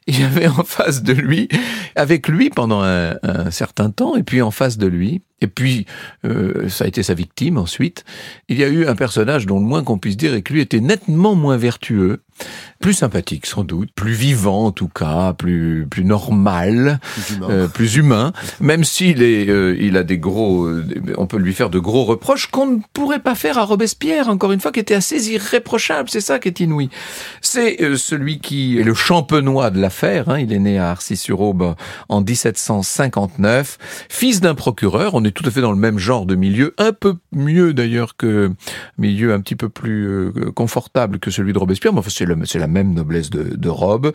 il 0.06 0.20
y 0.20 0.24
avait 0.24 0.48
en 0.48 0.66
face 0.66 1.02
de 1.02 1.14
lui, 1.14 1.48
avec 1.96 2.28
lui 2.28 2.50
pendant 2.50 2.84
un, 2.84 3.16
un 3.24 3.52
certain 3.52 3.90
temps, 3.90 4.18
et 4.18 4.24
puis 4.24 4.42
en 4.42 4.52
face 4.52 4.78
de 4.78 4.88
lui, 4.88 5.22
et 5.42 5.48
puis 5.48 5.86
euh, 6.26 6.70
ça 6.70 6.86
a 6.86 6.88
été 6.88 7.04
sa 7.04 7.14
victime 7.14 7.58
ensuite, 7.58 8.04
il 8.50 8.58
y 8.58 8.64
a 8.64 8.68
eu 8.68 8.88
un 8.88 8.96
personnage 8.96 9.46
dont 9.46 9.60
le 9.60 9.66
moins 9.66 9.84
qu'on 9.84 9.98
puisse 9.98 10.18
dire 10.18 10.34
est 10.34 10.42
que 10.42 10.54
lui 10.54 10.62
était 10.62 10.80
nettement 10.80 11.36
moins 11.36 11.58
vertueux, 11.58 12.22
plus 12.80 12.94
sympathique 12.94 13.46
sans 13.46 13.64
doute, 13.64 13.90
plus 13.96 14.14
vivant 14.14 14.66
en 14.66 14.72
tout 14.72 14.88
cas, 14.88 15.34
plus 15.34 15.88
plus 15.90 16.04
normal, 16.04 17.00
plus 17.74 17.96
humain, 17.96 18.32
euh, 18.36 18.42
même 18.60 18.84
s'il 18.84 19.24
est 19.24 19.50
euh, 19.50 19.76
il 19.80 19.98
a 19.98 20.04
des 20.04 20.18
gros 20.18 20.66
euh, 20.66 20.86
on 21.18 21.26
peut 21.26 21.38
lui 21.38 21.54
faire 21.54 21.70
de 21.70 21.80
gros 21.80 22.06
reproches 22.06 22.48
qu'on 22.48 22.68
ne 22.68 22.78
pourrait 22.94 23.20
pas 23.20 23.36
faire 23.36 23.58
à 23.58 23.64
Robespierre 23.64 24.30
encore 24.30 24.52
une 24.52 24.60
fois 24.60 24.72
qui 24.72 24.80
était 24.80 24.94
assez 24.94 25.32
irréprochable, 25.32 26.10
c'est 26.10 26.22
ça 26.22 26.40
qui 26.40 26.50
est 26.50 26.60
inouï. 26.60 26.90
C'est 27.42 27.78
celui 27.96 28.40
qui 28.40 28.80
est 28.80 28.84
le 28.84 28.94
champenois 28.94 29.70
de 29.70 29.80
l'affaire, 29.80 30.30
hein, 30.30 30.40
il 30.40 30.54
est 30.54 30.60
né 30.60 30.78
à 30.78 30.92
Arcis-sur-Aube 30.92 31.76
en 32.10 32.22
1759, 32.22 33.78
fils 34.10 34.42
d'un 34.42 34.56
procureur, 34.56 35.16
on 35.16 35.24
est 35.24 35.32
tout 35.32 35.44
à 35.48 35.52
fait 35.52 35.62
dans 35.62 35.72
le 35.72 35.78
même 35.78 35.98
genre 35.98 36.26
de 36.26 36.36
milieu, 36.36 36.76
un 36.78 36.94
peu 36.94 37.16
mieux 37.32 37.74
d'ailleurs 37.74 38.16
que 38.16 38.52
milieu 38.98 39.34
un 39.34 39.42
petit 39.42 39.56
peu 39.56 39.70
plus 39.70 40.32
confortable 40.56 41.20
que 41.20 41.32
celui 41.32 41.54
de 41.54 41.60
Robespierre, 41.60 41.94
mais 41.94 42.00
enfin 42.00 42.12
c'est 42.14 42.27
c'est 42.46 42.60
la 42.60 42.68
même 42.68 42.94
noblesse 42.94 43.30
de, 43.30 43.70
robe, 43.70 44.14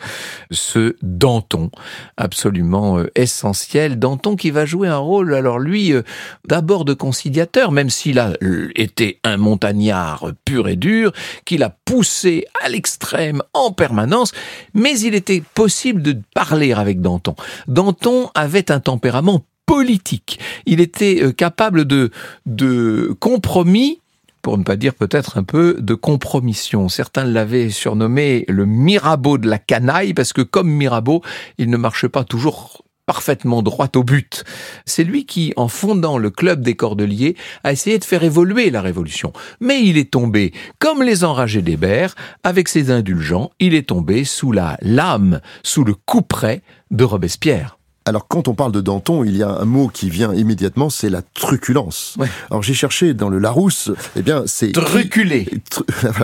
ce 0.51 0.97
Danton, 1.03 1.71
absolument 2.17 2.99
euh, 2.99 3.11
essentiel. 3.15 3.99
Danton 3.99 4.37
qui 4.37 4.51
va 4.51 4.65
jouer 4.67 4.89
un 4.89 4.99
rôle, 4.99 5.35
alors 5.35 5.59
lui, 5.59 5.93
euh, 5.93 6.03
d'abord 6.47 6.85
de 6.85 6.95
conciliateur, 6.95 7.73
même 7.73 7.91
s'il 7.91 8.19
a 8.19 8.33
euh, 8.43 8.71
été 8.75 9.21
un 9.25 9.37
montagnard 9.37 10.33
pur 10.45 10.69
et 10.69 10.77
dur, 10.77 11.13
qu'il 11.45 11.63
a 11.63 11.71
poussé 11.85 12.47
à 12.63 12.69
l'extrême 12.69 13.43
en 13.55 13.73
permanence, 13.73 14.33
mais 14.75 14.99
il 14.99 15.15
était 15.15 15.43
possible 15.55 16.03
de 16.03 16.19
parler 16.35 16.73
avec 16.73 17.01
Danton. 17.01 17.35
Danton 17.69 18.31
avait 18.35 18.71
un 18.71 18.81
tempérament 18.81 19.45
politique. 19.67 20.39
Il 20.67 20.81
était 20.81 21.33
capable 21.35 21.85
de, 21.85 22.11
de 22.47 23.17
compromis 23.21 24.02
pour 24.43 24.59
ne 24.59 24.65
pas 24.65 24.77
dire 24.77 24.95
peut-être 24.95 25.39
un 25.39 25.45
peu 25.45 25.77
de 25.81 25.95
compromission. 25.95 26.89
Certains 26.89 27.25
l'avaient 27.25 27.71
surnommé 27.71 28.45
le 28.49 28.67
Mirabeau 28.67 29.39
de 29.39 29.49
la 29.49 29.59
canaille, 29.59 30.15
parce 30.15 30.33
que 30.33 30.43
comme 30.43 30.71
Mirabeau, 30.71 31.23
il 31.59 31.71
ne 31.71 31.77
marche 31.77 32.09
pas 32.09 32.25
toujours 32.25 32.83
parfaitement 33.07 33.63
droit 33.63 33.89
au 33.97 34.05
but. 34.05 34.45
C'est 34.87 35.05
lui 35.05 35.27
qui, 35.27 35.53
en 35.57 35.69
fondant 35.69 36.19
le 36.19 36.31
club 36.31 36.63
des 36.63 36.77
Cordeliers, 36.77 37.37
a 37.65 37.73
essayé 37.73 37.99
de 37.99 38.05
faire 38.05 38.23
évoluer 38.23 38.71
la 38.71 38.81
Révolution. 38.81 39.33
Mais 39.61 39.83
il 39.83 39.97
est 39.97 40.11
tombé, 40.11 40.53
comme 40.79 41.03
les 41.03 41.25
enragés 41.25 41.63
d'Hébert, 41.63 42.15
avec 42.43 42.69
ses 42.69 42.91
indulgents, 42.91 43.51
il 43.61 43.75
est 43.75 43.89
tombé 43.89 44.25
sous 44.25 44.53
la 44.53 44.77
lame, 44.83 45.41
sous 45.63 45.85
le 45.85 45.95
couperet 45.95 46.63
de 46.91 47.05
Robespierre. 47.05 47.79
Alors 48.05 48.27
quand 48.27 48.49
on 48.49 48.55
parle 48.55 48.73
de 48.73 48.81
Danton, 48.81 49.23
il 49.23 49.37
y 49.37 49.43
a 49.43 49.51
un 49.61 49.65
mot 49.65 49.89
qui 49.89 50.11
vient 50.11 50.35
immédiatement, 50.35 50.91
c'est 50.91 51.09
la 51.09 51.23
truculence. 51.23 52.17
Alors 52.51 52.63
j'ai 52.63 52.75
cherché 52.75 53.15
dans 53.15 53.29
le 53.29 53.39
Larousse, 53.39 53.93
eh 54.17 54.23
bien 54.23 54.43
c'est 54.47 54.73
truculé. 54.73 55.49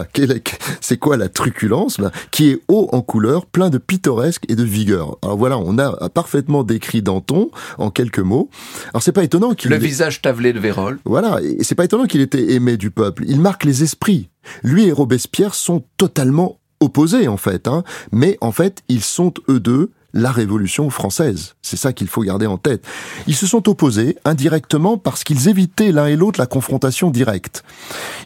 c'est 0.81 0.97
quoi 0.97 1.17
la 1.17 1.29
truculence 1.29 1.99
ben, 1.99 2.11
Qui 2.33 2.51
est 2.51 2.61
haut 2.67 2.89
en 2.93 3.01
couleur, 3.01 3.47
plein 3.47 3.71
de 3.71 3.79
pittoresque 3.79 4.45
et 4.49 4.57
de 4.57 4.65
vigueur. 4.65 5.19
Alors 5.23 5.37
voilà, 5.37 5.57
on 5.59 5.79
a 5.79 6.09
parfaitement 6.09 6.65
décrit 6.65 7.01
Danton 7.01 7.51
en 7.79 7.91
quelques 7.91 8.19
mots. 8.19 8.51
Alors 8.89 9.03
c'est 9.03 9.13
pas 9.13 9.23
étonnant 9.23 9.55
qu'il 9.55 9.71
le 9.71 9.77
visage 9.77 10.21
tavelé 10.21 10.53
de 10.53 10.59
Vérole. 10.59 10.99
Voilà, 11.05 11.41
et 11.43 11.63
c'est 11.63 11.77
pas 11.77 11.85
étonnant 11.85 12.07
qu'il 12.07 12.21
était 12.21 12.55
aimé 12.55 12.77
du 12.77 12.91
peuple. 12.91 13.25
Il 13.29 13.41
marque 13.41 13.65
les 13.65 13.85
esprits. 13.85 14.31
Lui 14.65 14.87
et 14.87 14.93
Robespierre 14.93 15.55
sont 15.55 15.85
totalement 15.97 16.59
opposés 16.81 17.29
en 17.29 17.37
fait, 17.37 17.69
hein. 17.69 17.85
mais 18.13 18.39
en 18.41 18.53
fait 18.53 18.83
ils 18.89 19.03
sont 19.03 19.33
eux 19.49 19.61
deux 19.61 19.91
la 20.13 20.31
Révolution 20.31 20.91
française. 20.91 21.55
C'est 21.63 21.77
ça 21.77 21.93
qu'il 21.93 22.09
faut 22.09 22.23
garder 22.23 22.47
en 22.47 22.59
tête. 22.59 22.85
Ils 23.27 23.37
se 23.37 23.47
sont 23.47 23.69
opposés 23.69 24.17
indirectement 24.25 24.99
parce 24.99 25.25
qu'ils 25.25 25.49
évitaient 25.49 25.93
l'un 25.93 26.07
et 26.07 26.17
l'autre 26.17 26.41
la 26.41 26.47
confrontation 26.47 27.11
directe. 27.11 27.63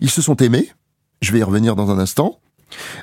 Ils 0.01 0.11
se 0.11 0.23
sont 0.23 0.37
aimés, 0.37 0.71
je 1.21 1.33
vais 1.33 1.41
y 1.41 1.43
revenir 1.43 1.77
dans 1.77 1.91
un 1.91 1.99
instant, 1.99 2.39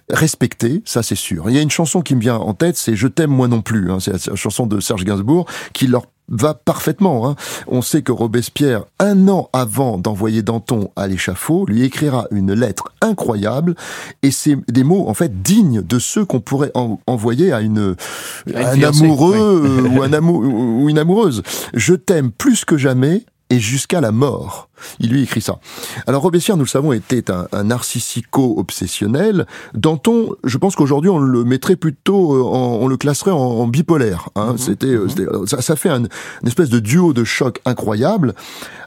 respectés, 0.09 0.81
ça 0.85 1.03
c'est 1.03 1.15
sûr. 1.15 1.49
Il 1.49 1.55
y 1.55 1.59
a 1.59 1.61
une 1.61 1.69
chanson 1.69 2.01
qui 2.01 2.15
me 2.15 2.21
vient 2.21 2.37
en 2.37 2.53
tête, 2.53 2.77
c'est 2.77 2.95
Je 2.95 3.07
t'aime 3.07 3.31
moi 3.31 3.47
non 3.47 3.61
plus. 3.61 3.91
Hein. 3.91 3.99
C'est 3.99 4.27
la 4.27 4.35
chanson 4.35 4.65
de 4.65 4.79
Serge 4.79 5.03
Gainsbourg 5.03 5.45
qui 5.73 5.87
leur 5.87 6.05
va 6.29 6.53
parfaitement. 6.53 7.27
Hein. 7.27 7.35
On 7.67 7.81
sait 7.81 8.01
que 8.01 8.11
Robespierre, 8.11 8.83
un 8.99 9.27
an 9.27 9.49
avant 9.53 9.97
d'envoyer 9.97 10.41
Danton 10.41 10.91
à 10.95 11.07
l'échafaud, 11.07 11.65
lui 11.65 11.83
écrira 11.83 12.27
une 12.31 12.53
lettre 12.53 12.93
incroyable, 13.01 13.75
et 14.23 14.31
c'est 14.31 14.57
des 14.71 14.83
mots 14.83 15.07
en 15.07 15.13
fait 15.13 15.41
dignes 15.41 15.81
de 15.81 15.99
ceux 15.99 16.25
qu'on 16.25 16.39
pourrait 16.39 16.71
envoyer 17.07 17.51
à 17.51 17.61
une, 17.61 17.95
un 18.55 18.83
amoureux 18.83 19.89
ou 19.91 20.01
un 20.01 20.13
ou 20.21 20.89
une 20.89 20.97
amoureuse. 20.97 21.43
Je 21.73 21.93
t'aime 21.93 22.31
plus 22.31 22.65
que 22.65 22.77
jamais 22.77 23.23
et 23.49 23.59
jusqu'à 23.59 24.01
la 24.01 24.11
mort. 24.11 24.68
Il 24.99 25.11
lui 25.11 25.23
écrit 25.23 25.41
ça. 25.41 25.59
Alors 26.07 26.21
Robespierre, 26.21 26.57
nous 26.57 26.63
le 26.63 26.69
savons, 26.69 26.93
était 26.93 27.31
un, 27.31 27.47
un 27.51 27.63
narcissico-obsessionnel. 27.63 29.45
Danton, 29.73 30.35
je 30.43 30.57
pense 30.57 30.75
qu'aujourd'hui 30.75 31.09
on 31.09 31.19
le 31.19 31.43
mettrait 31.43 31.75
plutôt, 31.75 32.35
euh, 32.35 32.41
on 32.41 32.87
le 32.87 32.97
classerait 32.97 33.31
en, 33.31 33.67
bipolaire. 33.67 34.29
Hein. 34.35 34.53
Mhm. 34.53 34.57
C'était, 34.57 34.95
mhm. 34.95 35.47
ça, 35.47 35.61
ça, 35.61 35.75
fait 35.75 35.89
un, 35.89 36.03
une 36.03 36.47
espèce 36.47 36.69
de 36.69 36.79
duo 36.79 37.13
de 37.13 37.23
choc 37.23 37.59
incroyable. 37.65 38.33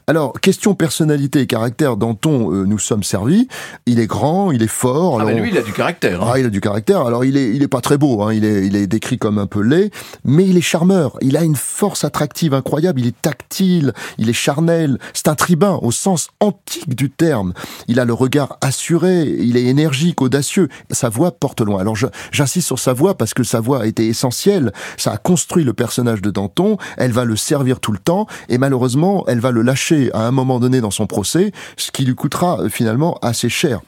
Alors, 0.08 0.32
question 0.40 0.74
personnalité 0.74 1.40
et 1.40 1.46
caractère, 1.46 1.96
Danton, 1.96 2.52
euh, 2.52 2.64
nous 2.64 2.80
sommes 2.80 3.04
servis. 3.04 3.46
Il 3.86 4.00
est 4.00 4.08
grand, 4.08 4.50
il 4.50 4.62
est 4.62 4.66
fort. 4.66 5.20
Ah, 5.20 5.24
mais 5.24 5.40
lui, 5.40 5.50
il 5.50 5.58
a 5.58 5.62
du 5.62 5.72
caractère. 5.72 6.22
Hein. 6.22 6.30
Ah, 6.32 6.38
il 6.40 6.46
a 6.46 6.50
du 6.50 6.60
caractère. 6.60 7.06
Alors, 7.06 7.24
il 7.24 7.36
est, 7.36 7.50
il 7.50 7.62
est 7.62 7.68
pas 7.68 7.80
très 7.80 7.98
beau, 7.98 8.22
hein. 8.22 8.34
il, 8.34 8.44
est, 8.44 8.66
il 8.66 8.74
est 8.74 8.88
décrit 8.88 9.16
comme 9.16 9.38
un 9.38 9.46
peu 9.46 9.60
laid, 9.60 9.92
mais 10.24 10.44
il 10.44 10.56
est 10.56 10.62
charmeur. 10.62 11.16
Il 11.20 11.36
a 11.36 11.44
une 11.44 11.54
force 11.54 12.04
attractive 12.04 12.52
incroyable. 12.52 13.00
Il 13.00 13.06
est 13.06 13.22
tactile, 13.22 13.92
il 14.18 14.28
est 14.28 14.34
charnel. 14.34 14.98
C'est 15.14 15.28
un 15.28 15.36
tribun 15.36 15.78
au 15.82 15.90
sens 15.90 16.28
antique 16.40 16.94
du 16.94 17.10
terme. 17.10 17.52
Il 17.88 18.00
a 18.00 18.04
le 18.04 18.14
regard 18.14 18.58
assuré, 18.60 19.22
il 19.22 19.56
est 19.56 19.64
énergique, 19.64 20.22
audacieux. 20.22 20.68
Sa 20.90 21.08
voix 21.08 21.32
porte 21.32 21.60
loin. 21.60 21.80
Alors, 21.80 21.96
j'insiste 22.30 22.66
sur 22.66 22.78
sa 22.78 22.92
voix 22.92 23.16
parce 23.16 23.34
que 23.34 23.42
sa 23.42 23.60
voix 23.60 23.82
a 23.82 23.86
été 23.86 24.06
essentielle. 24.06 24.72
Ça 24.96 25.12
a 25.12 25.16
construit 25.18 25.64
le 25.64 25.72
personnage 25.72 26.22
de 26.22 26.30
Danton. 26.30 26.78
Elle 26.96 27.12
va 27.12 27.24
le 27.24 27.36
servir 27.36 27.80
tout 27.80 27.92
le 27.92 27.98
temps 27.98 28.26
et 28.48 28.58
malheureusement, 28.58 29.24
elle 29.26 29.40
va 29.40 29.50
le 29.50 29.62
lâcher 29.62 30.10
à 30.14 30.26
un 30.26 30.30
moment 30.30 30.60
donné 30.60 30.80
dans 30.80 30.90
son 30.90 31.06
procès, 31.06 31.52
ce 31.76 31.90
qui 31.90 32.04
lui 32.04 32.14
coûtera 32.14 32.60
euh, 32.60 32.68
finalement 32.68 33.18
assez 33.22 33.48
cher. 33.48 33.80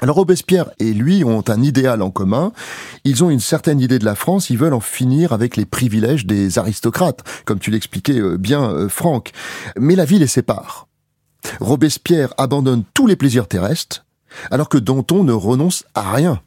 Alors 0.00 0.16
Robespierre 0.16 0.70
et 0.78 0.92
lui 0.92 1.24
ont 1.24 1.42
un 1.48 1.62
idéal 1.62 2.02
en 2.02 2.10
commun, 2.10 2.52
ils 3.04 3.24
ont 3.24 3.30
une 3.30 3.40
certaine 3.40 3.80
idée 3.80 3.98
de 3.98 4.04
la 4.04 4.14
France, 4.14 4.48
ils 4.48 4.58
veulent 4.58 4.74
en 4.74 4.80
finir 4.80 5.32
avec 5.32 5.56
les 5.56 5.64
privilèges 5.64 6.24
des 6.24 6.58
aristocrates, 6.58 7.24
comme 7.44 7.58
tu 7.58 7.72
l'expliquais 7.72 8.20
euh, 8.20 8.36
bien 8.36 8.70
euh, 8.70 8.88
Franck. 8.88 9.32
Mais 9.76 9.96
la 9.96 10.04
vie 10.04 10.20
les 10.20 10.28
sépare. 10.28 10.87
Robespierre 11.60 12.34
abandonne 12.38 12.84
tous 12.94 13.06
les 13.06 13.16
plaisirs 13.16 13.48
terrestres, 13.48 14.04
alors 14.50 14.68
que 14.68 14.78
Danton 14.78 15.24
ne 15.24 15.32
renonce 15.32 15.84
à 15.94 16.12
rien. 16.12 16.40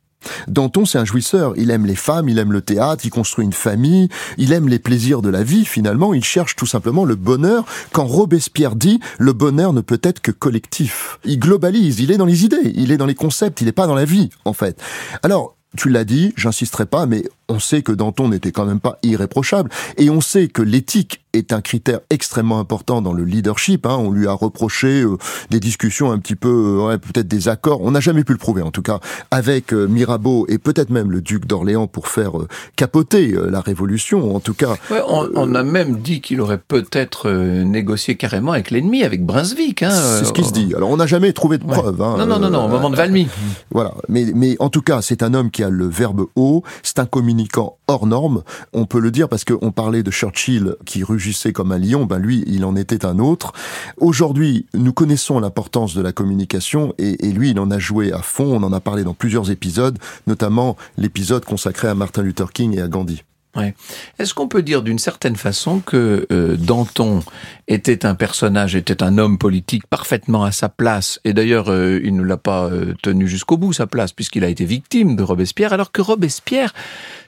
Danton, 0.47 0.85
c'est 0.85 0.97
un 0.97 1.05
jouisseur. 1.05 1.53
Il 1.57 1.71
aime 1.71 1.85
les 1.85 1.95
femmes, 1.95 2.29
il 2.29 2.37
aime 2.37 2.51
le 2.51 2.61
théâtre, 2.61 3.03
il 3.05 3.09
construit 3.09 3.45
une 3.45 3.53
famille, 3.53 4.09
il 4.37 4.53
aime 4.53 4.67
les 4.67 4.79
plaisirs 4.79 5.21
de 5.21 5.29
la 5.29 5.43
vie, 5.43 5.65
finalement. 5.65 6.13
Il 6.13 6.23
cherche 6.23 6.55
tout 6.55 6.65
simplement 6.65 7.05
le 7.05 7.15
bonheur. 7.15 7.65
Quand 7.91 8.05
Robespierre 8.05 8.75
dit 8.75 8.99
le 9.17 9.33
bonheur 9.33 9.73
ne 9.73 9.81
peut 9.81 9.99
être 10.03 10.21
que 10.21 10.31
collectif. 10.31 11.19
Il 11.25 11.39
globalise, 11.39 11.99
il 11.99 12.11
est 12.11 12.17
dans 12.17 12.25
les 12.25 12.45
idées, 12.45 12.71
il 12.75 12.91
est 12.91 12.97
dans 12.97 13.05
les 13.05 13.15
concepts, 13.15 13.61
il 13.61 13.65
n'est 13.65 13.71
pas 13.71 13.87
dans 13.87 13.95
la 13.95 14.05
vie, 14.05 14.29
en 14.45 14.53
fait. 14.53 14.79
Alors, 15.23 15.55
tu 15.77 15.89
l'as 15.89 16.03
dit, 16.03 16.33
j'insisterai 16.35 16.85
pas, 16.85 17.05
mais 17.05 17.23
on 17.51 17.59
sait 17.59 17.81
que 17.81 17.91
Danton 17.91 18.29
n'était 18.29 18.51
quand 18.51 18.65
même 18.65 18.79
pas 18.79 18.97
irréprochable, 19.03 19.69
et 19.97 20.09
on 20.09 20.21
sait 20.21 20.47
que 20.47 20.61
l'éthique 20.61 21.21
est 21.33 21.53
un 21.53 21.61
critère 21.61 21.99
extrêmement 22.09 22.59
important 22.59 23.01
dans 23.01 23.13
le 23.13 23.23
leadership. 23.23 23.85
Hein. 23.85 23.97
On 23.97 24.11
lui 24.11 24.27
a 24.27 24.33
reproché 24.33 25.01
euh, 25.01 25.17
des 25.49 25.59
discussions 25.59 26.11
un 26.11 26.19
petit 26.19 26.35
peu, 26.35 26.49
euh, 26.49 26.87
ouais, 26.87 26.97
peut-être 26.97 27.27
des 27.27 27.47
accords. 27.47 27.81
On 27.81 27.91
n'a 27.91 27.99
jamais 27.99 28.23
pu 28.23 28.33
le 28.33 28.37
prouver, 28.37 28.61
en 28.61 28.71
tout 28.71 28.81
cas, 28.81 28.99
avec 29.31 29.73
euh, 29.73 29.87
Mirabeau 29.87 30.45
et 30.49 30.57
peut-être 30.57 30.89
même 30.89 31.11
le 31.11 31.21
duc 31.21 31.45
d'Orléans 31.45 31.87
pour 31.87 32.07
faire 32.07 32.31
capoter 32.75 33.35
la 33.49 33.61
Révolution. 33.61 34.35
En 34.35 34.39
tout 34.39 34.53
cas, 34.53 34.75
ouais, 34.89 35.01
on, 35.07 35.55
a 35.55 35.63
même 35.63 35.97
dit 35.97 36.21
qu'il 36.21 36.41
aurait 36.41 36.57
peut-être 36.57 37.29
négocié 37.29 38.15
carrément 38.15 38.51
avec 38.51 38.71
l'ennemi, 38.71 39.03
avec 39.03 39.25
Brunswick. 39.25 39.83
Hein, 39.83 39.91
c'est 39.91 40.25
ce 40.25 40.33
qui 40.33 40.43
se 40.43 40.51
dit. 40.51 40.73
Alors, 40.75 40.89
on 40.89 40.97
n'a 40.97 41.07
jamais 41.07 41.31
trouvé 41.33 41.57
de 41.57 41.63
preuves. 41.63 42.01
Hein, 42.01 42.15
non, 42.17 42.25
non, 42.25 42.39
non, 42.39 42.49
non, 42.49 42.65
au 42.65 42.67
moment 42.67 42.89
de 42.89 42.95
Valmy. 42.95 43.27
Voilà. 43.71 43.93
Mais, 44.09 44.25
mais 44.35 44.57
en 44.59 44.69
tout 44.69 44.81
cas, 44.81 45.01
c'est 45.01 45.23
un 45.23 45.33
homme 45.33 45.49
qui 45.49 45.63
a 45.63 45.69
le 45.69 45.87
verbe 45.87 46.25
haut. 46.35 46.63
C'est 46.83 46.99
un 46.99 47.05
communicant 47.05 47.40
hors 47.87 48.07
norme. 48.07 48.43
On 48.73 48.85
peut 48.85 48.99
le 48.99 49.11
dire 49.11 49.29
parce 49.29 49.43
qu'on 49.43 49.71
parlait 49.71 50.03
de 50.03 50.11
Churchill 50.11 50.75
qui 50.85 51.03
rugissait 51.03 51.53
comme 51.53 51.71
un 51.71 51.77
lion, 51.77 52.05
ben 52.05 52.19
lui, 52.19 52.43
il 52.47 52.65
en 52.65 52.75
était 52.75 53.05
un 53.05 53.19
autre. 53.19 53.53
Aujourd'hui, 53.97 54.65
nous 54.73 54.93
connaissons 54.93 55.39
l'importance 55.39 55.93
de 55.95 56.01
la 56.01 56.11
communication 56.11 56.93
et, 56.97 57.27
et, 57.27 57.31
lui, 57.31 57.51
il 57.51 57.59
en 57.59 57.71
a 57.71 57.79
joué 57.79 58.11
à 58.11 58.21
fond. 58.21 58.55
On 58.55 58.63
en 58.63 58.73
a 58.73 58.79
parlé 58.79 59.03
dans 59.03 59.13
plusieurs 59.13 59.51
épisodes, 59.51 59.97
notamment 60.27 60.77
l'épisode 60.97 61.45
consacré 61.45 61.87
à 61.87 61.95
Martin 61.95 62.23
Luther 62.23 62.51
King 62.51 62.77
et 62.77 62.81
à 62.81 62.87
Gandhi. 62.87 63.23
Ouais. 63.55 63.73
Est-ce 64.17 64.33
qu'on 64.33 64.47
peut 64.47 64.61
dire 64.61 64.81
d'une 64.81 64.99
certaine 64.99 65.35
façon 65.35 65.81
que 65.81 66.25
euh, 66.31 66.55
Danton 66.55 67.21
était 67.67 68.05
un 68.05 68.15
personnage, 68.15 68.75
était 68.75 69.03
un 69.03 69.17
homme 69.17 69.37
politique 69.37 69.85
parfaitement 69.87 70.45
à 70.45 70.53
sa 70.53 70.69
place, 70.69 71.19
et 71.25 71.33
d'ailleurs 71.33 71.69
euh, 71.69 71.99
il 72.01 72.15
ne 72.15 72.23
l'a 72.23 72.37
pas 72.37 72.65
euh, 72.65 72.93
tenu 73.01 73.27
jusqu'au 73.27 73.57
bout 73.57 73.73
sa 73.73 73.87
place 73.87 74.13
puisqu'il 74.13 74.45
a 74.45 74.47
été 74.47 74.63
victime 74.63 75.17
de 75.17 75.23
Robespierre, 75.23 75.73
alors 75.73 75.91
que 75.91 76.01
Robespierre 76.01 76.73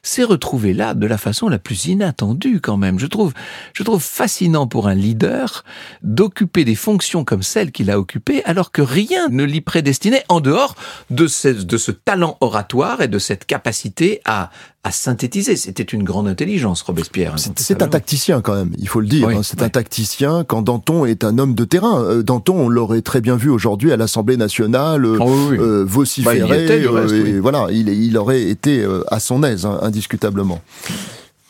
s'est 0.02 0.24
retrouvé 0.24 0.74
là 0.74 0.94
de 0.94 1.06
la 1.08 1.18
façon 1.18 1.50
la 1.50 1.60
plus 1.60 1.86
inattendue 1.86 2.62
quand 2.62 2.78
même. 2.78 3.00
Je 3.00 3.08
trouve, 3.08 3.34
je 3.74 3.84
trouve 3.84 4.02
fascinant 4.02 4.68
pour 4.68 4.88
un 4.88 4.96
leader 4.96 5.66
d'occuper 6.04 6.64
des 6.64 6.76
fonctions 6.76 7.26
comme 7.26 7.44
celles 7.44 7.72
qu'il 7.72 7.92
a 7.92 8.00
occupées, 8.00 8.44
alors 8.46 8.72
que 8.72 8.82
rien 8.82 9.28
ne 9.30 9.44
l'y 9.44 9.62
prédestinait 9.62 10.24
en 10.30 10.40
dehors 10.40 10.76
de 11.10 11.28
ce, 11.28 11.50
de 11.50 11.78
ce 11.78 11.92
talent 11.92 12.38
oratoire 12.40 13.02
et 13.02 13.10
de 13.10 13.20
cette 13.20 13.46
capacité 13.46 14.22
à 14.24 14.52
à 14.84 14.92
synthétiser. 14.92 15.56
C'était 15.56 15.84
une 15.84 16.04
grande 16.04 16.28
intelligence, 16.28 16.82
Robespierre. 16.82 17.36
C'est 17.38 17.82
un 17.82 17.88
tacticien 17.88 18.42
quand 18.42 18.56
même, 18.56 18.72
il 18.78 18.88
faut 18.88 19.00
le 19.00 19.08
dire. 19.08 19.30
Hein. 19.30 19.42
c'est 19.44 19.62
un 19.62 19.70
tacticien 19.70 20.44
quand 20.44 20.62
Danton 20.62 21.06
est 21.06 21.24
un 21.24 21.38
homme 21.38 21.56
de 21.56 21.64
terrain. 21.64 22.02
Euh, 22.04 22.22
Danton, 22.22 22.66
on 22.66 22.70
l'aurait 22.70 23.02
très 23.02 23.22
bien 23.22 23.36
vu 23.38 23.50
aujourd'hui 23.50 23.92
à 23.92 23.98
l'Assemblée 23.98 24.38
nationale, 24.38 25.06
oh, 25.06 25.52
euh 25.54 25.86
vociférer. 25.86 26.68
Bah, 26.68 26.74
euh, 26.74 27.40
voilà, 27.42 27.68
il, 27.72 27.90
il, 27.90 28.18
aurait 28.18 28.44
été 28.44 28.86
à 29.08 29.20
son 29.20 29.44
aise, 29.44 29.66
hein, 29.66 29.80
indiscutablement. 29.82 30.62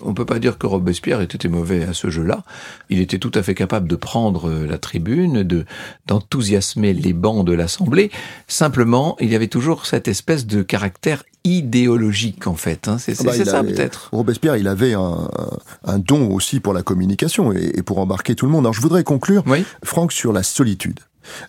On 0.02 0.10
ne 0.10 0.14
peut 0.14 0.26
pas 0.26 0.40
dire 0.40 0.58
que 0.58 0.68
Robespierre 0.68 1.22
était 1.22 1.48
mauvais 1.48 1.84
à 1.84 1.94
ce 1.94 2.10
jeu-là. 2.10 2.44
Il 2.90 3.00
était 3.00 3.20
tout 3.20 3.32
à 3.34 3.42
fait 3.42 3.56
capable 3.56 3.88
de 3.88 3.96
prendre 3.96 4.52
la 4.52 4.78
tribune, 4.78 5.44
de 5.44 5.66
d'enthousiasmer 6.08 6.94
les 6.94 7.14
bancs 7.14 7.46
de 7.46 7.54
l'Assemblée. 7.54 8.12
Simplement, 8.48 9.16
il 9.22 9.32
y 9.32 9.36
avait 9.36 9.48
toujours 9.48 9.86
cette 9.86 10.08
espèce 10.08 10.46
de 10.46 10.62
caractère 10.62 11.24
idéologique 11.44 12.48
en 12.48 12.56
fait. 12.56 12.88
Hein. 12.88 12.98
C'est 12.98 13.20
ah 13.20 13.24
bah, 13.24 13.46
ça 13.46 13.64
peut-être. 13.64 14.10
Robespierre, 14.12 14.56
il 14.56 14.68
avait 14.68 14.94
un, 14.94 15.30
un, 15.84 16.00
don 16.00 16.32
aussi 16.32 16.60
pour 16.60 16.74
la 16.74 16.84
communication 16.84 17.52
et, 17.52 17.82
pour 17.82 18.00
embarquer 18.00 18.36
tout 18.36 18.46
le 18.46 18.52
monde. 18.52 18.66
Alors 18.66 18.74
je 18.74 18.82
voudrais 18.82 19.04
conclure, 19.04 19.44
Franck, 19.84 20.12
sur 20.12 20.34
la 20.34 20.44
solitude. 20.44 21.00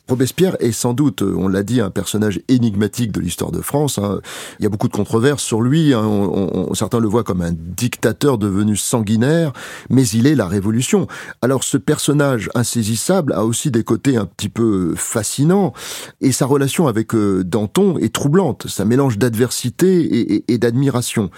Robespierre 0.08 0.56
est 0.60 0.72
sans 0.72 0.94
doute, 0.94 1.22
on 1.22 1.48
l'a 1.48 1.62
dit, 1.62 1.80
un 1.80 1.90
personnage 1.90 2.40
énigmatique 2.48 3.12
de 3.12 3.20
l'histoire 3.20 3.52
de 3.52 3.60
France. 3.60 3.98
Hein. 3.98 4.20
Il 4.58 4.64
y 4.64 4.66
a 4.66 4.68
beaucoup 4.68 4.88
de 4.88 4.92
controverses 4.92 5.42
sur 5.42 5.60
lui. 5.60 5.94
Hein. 5.94 6.30
certains 6.74 7.00
le 7.00 7.08
voient 7.08 7.24
comme 7.24 7.42
un 7.42 7.52
dictateur 7.52 8.38
devenu 8.38 8.76
sanguinaire, 8.76 9.52
mais 9.90 10.06
il 10.08 10.26
est 10.26 10.34
la 10.34 10.46
Révolution. 10.46 11.06
Alors 11.42 11.64
ce 11.64 11.76
personnage 11.76 12.50
insaisissable 12.54 13.32
a 13.32 13.44
aussi 13.44 13.70
des 13.70 13.84
côtés 13.84 14.16
un 14.16 14.26
petit 14.26 14.48
peu 14.48 14.94
fascinants, 14.96 15.72
et 16.20 16.32
sa 16.32 16.46
relation 16.46 16.86
avec 16.86 17.14
euh, 17.14 17.44
Danton 17.44 17.98
est 17.98 18.12
troublante. 18.12 18.66
Ça 18.68 18.84
mélange 18.84 19.18
d'adversité 19.18 20.44
et, 20.48 20.58
d'admiration. 20.58 21.30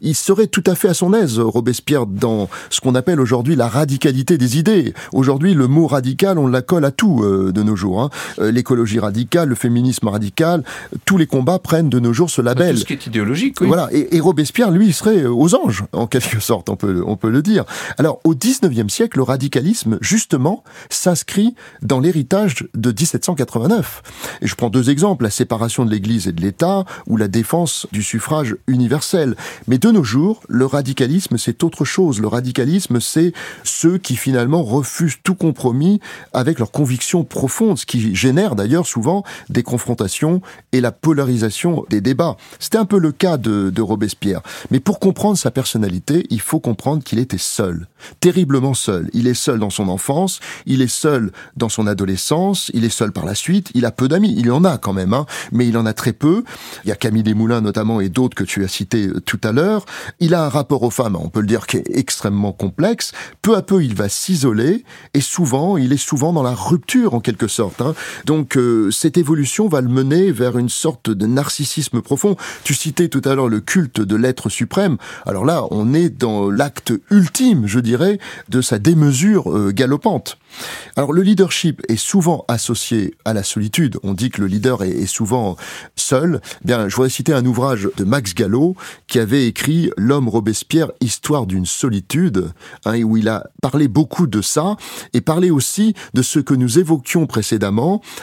Il 0.00 0.14
serait 0.14 0.46
tout 0.46 0.64
à 0.66 0.74
fait 0.74 0.88
à 0.88 0.94
son 0.94 1.12
aise, 1.14 1.38
Robespierre, 1.38 2.06
dans 2.06 2.48
ce 2.70 2.80
qu'on 2.80 2.94
appelle 2.94 3.20
aujourd'hui 3.20 3.56
la 3.56 3.68
radicalité 3.68 4.38
des 4.38 4.58
idées. 4.58 4.94
Aujourd'hui, 5.12 5.54
le 5.54 5.66
mot 5.66 5.86
radical, 5.86 6.38
on 6.38 6.46
la 6.46 6.62
colle 6.62 6.84
à 6.84 6.90
tout 6.90 7.22
euh, 7.22 7.52
de 7.52 7.62
nos 7.62 7.76
Hein. 7.86 8.10
Euh, 8.38 8.50
l'écologie 8.50 8.98
radicale, 8.98 9.48
le 9.48 9.54
féminisme 9.54 10.08
radical, 10.08 10.64
tous 11.04 11.16
les 11.16 11.26
combats 11.26 11.58
prennent 11.58 11.88
de 11.88 11.98
nos 11.98 12.12
jours 12.12 12.30
ce 12.30 12.42
label. 12.42 12.74
Tout 12.74 12.80
ce 12.80 12.84
qui 12.84 12.92
est 12.92 13.06
idéologique, 13.06 13.60
oui. 13.60 13.68
Voilà. 13.68 13.88
Et, 13.92 14.20
Robespierre, 14.20 14.70
lui, 14.70 14.92
serait 14.92 15.22
euh, 15.22 15.30
aux 15.30 15.54
anges, 15.54 15.84
en 15.92 16.06
quelque 16.06 16.40
sorte, 16.40 16.68
on 16.68 16.76
peut, 16.76 17.02
on 17.06 17.16
peut 17.16 17.30
le 17.30 17.42
dire. 17.42 17.64
Alors, 17.98 18.20
au 18.24 18.34
19e 18.34 18.88
siècle, 18.88 19.18
le 19.18 19.22
radicalisme, 19.22 19.98
justement, 20.00 20.64
s'inscrit 20.90 21.54
dans 21.82 22.00
l'héritage 22.00 22.66
de 22.74 22.90
1789. 22.90 24.02
Et 24.42 24.46
je 24.46 24.54
prends 24.54 24.70
deux 24.70 24.90
exemples, 24.90 25.24
la 25.24 25.30
séparation 25.30 25.84
de 25.84 25.90
l'Église 25.90 26.28
et 26.28 26.32
de 26.32 26.40
l'État, 26.40 26.84
ou 27.06 27.16
la 27.16 27.28
défense 27.28 27.86
du 27.92 28.02
suffrage 28.02 28.56
universel. 28.66 29.36
Mais 29.66 29.78
de 29.78 29.90
nos 29.90 30.04
jours, 30.04 30.42
le 30.48 30.66
radicalisme, 30.66 31.38
c'est 31.38 31.62
autre 31.64 31.84
chose. 31.84 32.20
Le 32.20 32.28
radicalisme, 32.28 33.00
c'est 33.00 33.32
ceux 33.64 33.98
qui 33.98 34.16
finalement 34.16 34.62
refusent 34.62 35.18
tout 35.22 35.34
compromis 35.34 36.00
avec 36.32 36.58
leurs 36.58 36.70
convictions 36.70 37.24
profondes 37.24 37.67
ce 37.76 37.86
qui 37.86 38.14
génère 38.14 38.54
d'ailleurs 38.54 38.86
souvent 38.86 39.24
des 39.48 39.62
confrontations 39.62 40.40
et 40.72 40.80
la 40.80 40.92
polarisation 40.92 41.84
des 41.90 42.00
débats. 42.00 42.36
C'était 42.58 42.78
un 42.78 42.84
peu 42.84 42.98
le 42.98 43.12
cas 43.12 43.36
de, 43.36 43.72
Robespierre. 43.78 44.42
Mais 44.70 44.80
pour 44.80 44.98
comprendre 44.98 45.38
sa 45.38 45.50
personnalité, 45.50 46.26
il 46.30 46.40
faut 46.40 46.60
comprendre 46.60 47.02
qu'il 47.02 47.18
était 47.20 47.38
seul, 47.38 47.86
terriblement 48.20 48.74
seul. 48.74 49.08
Il 49.12 49.28
est 49.28 49.34
seul 49.34 49.58
dans 49.60 49.70
son 49.70 49.88
enfance, 49.88 50.40
il 50.66 50.82
est 50.82 50.92
seul 50.92 51.30
dans 51.56 51.68
son 51.68 51.86
adolescence, 51.86 52.70
il 52.74 52.84
est 52.84 52.90
seul 52.90 53.12
par 53.12 53.24
la 53.24 53.34
suite, 53.34 53.70
il 53.74 53.86
a 53.86 53.92
peu 53.92 54.08
d'amis, 54.08 54.34
il 54.36 54.50
en 54.50 54.64
a 54.64 54.76
quand 54.76 54.92
même, 54.92 55.14
hein, 55.14 55.26
mais 55.52 55.66
il 55.66 55.78
en 55.78 55.86
a 55.86 55.92
très 55.92 56.12
peu. 56.12 56.44
Il 56.84 56.88
y 56.88 56.92
a 56.92 56.96
Camille 56.96 57.22
Desmoulins 57.22 57.60
notamment 57.60 58.00
et 58.00 58.08
d'autres 58.08 58.34
que 58.34 58.44
tu 58.44 58.64
as 58.64 58.68
cités 58.68 59.06
euh, 59.06 59.20
tout 59.20 59.40
à 59.44 59.52
l'heure. 59.52 59.84
Il 60.20 60.34
a 60.34 60.44
un 60.44 60.48
rapport 60.48 60.82
aux 60.82 60.90
femmes, 60.90 61.16
on 61.16 61.28
peut 61.28 61.40
le 61.40 61.46
dire, 61.46 61.66
qui 61.66 61.78
est 61.78 61.96
extrêmement 61.96 62.52
complexe. 62.52 63.12
Peu 63.42 63.56
à 63.56 63.62
peu, 63.62 63.84
il 63.84 63.94
va 63.94 64.08
s'isoler 64.08 64.84
et 65.14 65.20
souvent, 65.20 65.76
il 65.76 65.92
est 65.92 65.96
souvent 65.96 66.32
dans 66.32 66.42
la 66.42 66.54
rupture 66.54 67.14
en 67.14 67.20
quelque 67.20 67.48
sorte 67.48 67.57
Hein. 67.60 67.94
Donc 68.24 68.56
euh, 68.56 68.90
cette 68.90 69.16
évolution 69.16 69.68
va 69.68 69.80
le 69.80 69.88
mener 69.88 70.32
vers 70.32 70.58
une 70.58 70.68
sorte 70.68 71.10
de 71.10 71.26
narcissisme 71.26 72.00
profond. 72.00 72.36
Tu 72.64 72.74
citais 72.74 73.08
tout 73.08 73.22
à 73.24 73.34
l'heure 73.34 73.48
le 73.48 73.60
culte 73.60 74.00
de 74.00 74.16
l'être 74.16 74.48
suprême. 74.48 74.96
Alors 75.26 75.44
là, 75.44 75.64
on 75.70 75.94
est 75.94 76.10
dans 76.10 76.50
l'acte 76.50 76.92
ultime, 77.10 77.66
je 77.66 77.80
dirais, 77.80 78.18
de 78.48 78.60
sa 78.60 78.78
démesure 78.78 79.50
euh, 79.50 79.72
galopante. 79.72 80.38
Alors 80.96 81.12
le 81.12 81.22
leadership 81.22 81.82
est 81.88 81.96
souvent 81.96 82.44
associé 82.48 83.14
à 83.24 83.34
la 83.34 83.42
solitude. 83.42 83.98
On 84.02 84.14
dit 84.14 84.30
que 84.30 84.40
le 84.40 84.46
leader 84.46 84.82
est, 84.82 85.06
souvent 85.06 85.56
seul. 85.96 86.40
Bien, 86.64 86.88
je 86.88 86.96
voudrais 86.96 87.10
citer 87.10 87.32
un 87.32 87.44
ouvrage 87.44 87.88
de 87.96 88.04
Max 88.04 88.34
Gallo 88.34 88.76
qui 89.06 89.18
avait 89.18 89.46
écrit 89.46 89.90
L'homme 89.96 90.28
Robespierre, 90.28 90.90
histoire 91.00 91.46
d'une 91.46 91.66
solitude, 91.66 92.50
hein, 92.84 93.00
où 93.02 93.16
il 93.16 93.28
a 93.28 93.48
parlé 93.62 93.88
beaucoup 93.88 94.26
de 94.26 94.42
ça 94.42 94.76
et 95.12 95.20
parlé 95.20 95.50
aussi 95.50 95.94
de 96.14 96.22
ce 96.22 96.38
que 96.38 96.54
nous 96.54 96.78
évoquions 96.78 97.26
précédemment, 97.26 97.47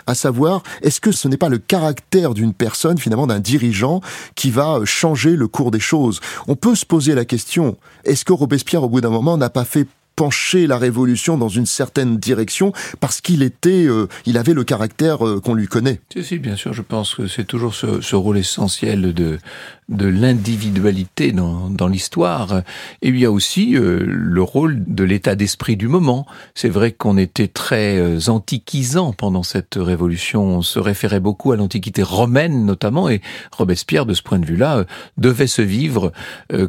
à 0.08 0.16
savoir 0.16 0.64
est-ce 0.82 1.02
que 1.02 1.12
ce 1.12 1.28
n'est 1.28 1.38
pas 1.38 1.50
le 1.50 1.58
caractère 1.58 2.34
d'une 2.34 2.54
personne, 2.54 2.98
finalement 2.98 3.28
d'un 3.28 3.40
dirigeant, 3.40 4.02
qui 4.36 4.52
va 4.52 4.80
changer 4.86 5.36
le 5.36 5.48
cours 5.48 5.72
des 5.72 5.80
choses? 5.80 6.20
On 6.48 6.56
peut 6.56 6.76
se 6.76 6.86
poser 6.86 7.16
la 7.16 7.26
question 7.26 7.78
est-ce 8.04 8.26
que 8.26 8.34
Robespierre, 8.34 8.84
au 8.84 8.90
bout 8.90 9.02
d'un 9.02 9.10
moment, 9.10 9.38
n'a 9.38 9.50
pas 9.50 9.66
fait 9.66 9.88
pencher 10.16 10.66
la 10.66 10.78
révolution 10.78 11.38
dans 11.38 11.50
une 11.50 11.66
certaine 11.66 12.18
direction 12.18 12.72
parce 13.00 13.20
qu'il 13.20 13.44
était, 13.44 13.86
euh, 13.86 14.08
il 14.26 14.38
avait 14.38 14.54
le 14.54 14.64
caractère 14.64 15.26
euh, 15.28 15.42
qu'on 15.42 15.54
lui 15.54 15.68
connaît? 15.68 16.00
Si, 16.14 16.24
si, 16.24 16.40
bien 16.40 16.56
sûr, 16.56 16.72
je 16.72 16.82
pense 16.82 17.16
que 17.16 17.28
c'est 17.28 17.44
toujours 17.44 17.76
ce, 17.76 18.16
rôle 18.16 18.38
essentiel 18.38 19.14
de 19.14 19.40
de 19.89 20.08
l'individualité 20.08 21.32
dans, 21.32 21.69
dans 21.69 21.88
l'histoire. 21.88 22.62
Et 23.02 23.10
il 23.10 23.19
y 23.19 23.26
a 23.26 23.32
aussi 23.32 23.76
euh, 23.76 24.04
le 24.06 24.41
rôle 24.41 24.84
de 24.88 25.04
l'état 25.04 25.36
d'esprit 25.36 25.78
du 25.78 25.88
moment. 25.88 26.26
C'est 26.56 26.69
vrai 26.69 26.91
qu'on 26.91 27.17
était 27.17 27.48
très 27.48 27.98
euh, 27.98 28.19
antiquisant 28.28 29.13
pendant 29.13 29.43
cette 29.43 29.76
révolution. 29.76 30.43
On 30.43 30.62
se 30.62 30.80
référait 30.80 31.19
beaucoup 31.19 31.52
à 31.52 31.56
l'antiquité 31.56 32.02
romaine 32.04 32.65
notamment, 32.65 33.10
et 33.10 33.21
Robespierre, 33.52 34.06
de 34.06 34.13
ce 34.13 34.21
point 34.21 34.39
de 34.39 34.45
vue-là, 34.45 34.86
devait 35.17 35.48
se 35.48 35.62
vivre 35.62 36.12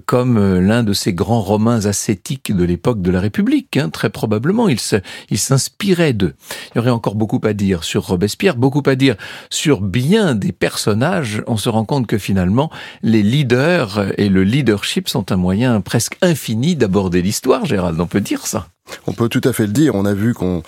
comme 0.06 0.58
l'un 0.58 0.82
de 0.82 0.92
ces 0.92 1.12
grands 1.12 1.40
romains 1.40 1.86
ascétiques 1.86 2.54
de 2.54 2.64
l'époque 2.64 3.02
de 3.02 3.10
la 3.10 3.20
République 3.20 3.76
hein, 3.76 3.90
très 3.90 4.10
probablement. 4.10 4.68
Il 4.68 5.38
s'inspirait 5.38 6.12
d'eux. 6.12 6.34
Il 6.74 6.78
y 6.78 6.78
aurait 6.80 6.90
encore 6.90 7.14
beaucoup 7.14 7.40
à 7.44 7.52
dire 7.52 7.84
sur 7.84 8.06
Robespierre, 8.06 8.56
beaucoup 8.56 8.82
à 8.86 8.94
dire 8.94 9.16
sur 9.50 9.80
bien 9.80 10.34
des 10.34 10.52
personnages. 10.52 11.42
On 11.46 11.56
se 11.56 11.68
rend 11.68 11.84
compte 11.84 12.06
que 12.06 12.18
finalement, 12.18 12.70
les 13.06 13.22
leaders 13.22 14.12
et 14.18 14.28
le 14.28 14.42
leadership 14.42 15.08
sont 15.08 15.30
un 15.30 15.36
moyen 15.36 15.80
presque 15.80 16.18
infini 16.22 16.74
d'aborder 16.74 17.22
l'histoire, 17.22 17.64
Gérald. 17.64 18.00
On 18.00 18.08
peut 18.08 18.20
dire 18.20 18.44
ça. 18.48 18.66
On 19.06 19.12
peut 19.12 19.28
tout 19.28 19.40
à 19.44 19.52
fait 19.52 19.66
le 19.66 19.72
dire. 19.72 19.94
On 19.94 20.04
a 20.04 20.12
vu 20.12 20.34
qu'on 20.34 20.62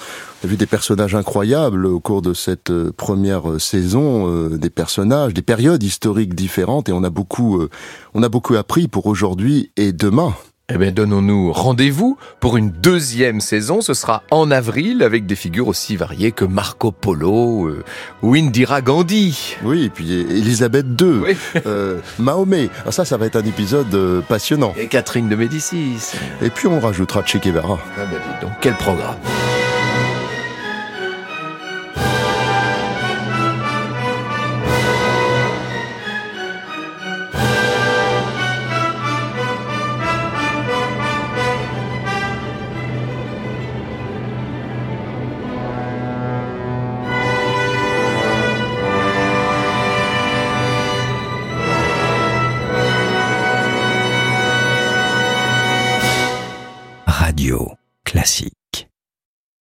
a 0.44 0.46
vu 0.46 0.56
des 0.56 0.66
personnages 0.66 1.16
incroyables 1.16 1.84
au 1.84 1.98
cours 1.98 2.22
de 2.22 2.34
cette 2.34 2.70
euh, 2.70 2.92
première 2.96 3.50
euh, 3.50 3.58
saison, 3.58 4.28
euh, 4.28 4.56
des 4.56 4.70
personnages, 4.70 5.34
des 5.34 5.42
périodes 5.42 5.82
historiques 5.82 6.34
différentes, 6.34 6.88
et 6.88 6.92
on 6.92 7.02
a 7.02 7.10
beaucoup, 7.10 7.66
on 8.14 8.22
a 8.22 8.28
beaucoup 8.28 8.54
appris 8.54 8.86
pour 8.86 9.06
aujourd'hui 9.06 9.72
et 9.76 9.92
demain. 9.92 10.32
Eh 10.70 10.76
bien, 10.76 10.92
donnons-nous 10.92 11.50
rendez-vous 11.50 12.18
pour 12.40 12.58
une 12.58 12.70
deuxième 12.70 13.40
saison. 13.40 13.80
Ce 13.80 13.94
sera 13.94 14.22
en 14.30 14.50
avril 14.50 15.02
avec 15.02 15.24
des 15.24 15.34
figures 15.34 15.66
aussi 15.66 15.96
variées 15.96 16.30
que 16.30 16.44
Marco 16.44 16.92
Polo 16.92 17.68
euh, 17.68 17.84
ou 18.20 18.34
Indira 18.34 18.82
Gandhi. 18.82 19.56
Oui, 19.64 19.84
et 19.84 19.88
puis 19.88 20.12
Elisabeth 20.12 20.84
II, 21.00 21.34
euh, 21.64 22.00
Mahomet. 22.18 22.68
Ah, 22.84 22.92
ça, 22.92 23.06
ça 23.06 23.16
va 23.16 23.24
être 23.24 23.36
un 23.36 23.46
épisode 23.46 23.94
euh, 23.94 24.20
passionnant. 24.20 24.74
Et 24.76 24.88
Catherine 24.88 25.30
de 25.30 25.36
Médicis. 25.36 26.12
Et 26.42 26.50
puis 26.50 26.66
on 26.66 26.78
rajoutera 26.80 27.24
Che 27.24 27.38
Guevara. 27.38 27.78
Ah 27.96 28.02
ben, 28.04 28.46
donc, 28.46 28.52
quel 28.60 28.74
programme 28.74 29.16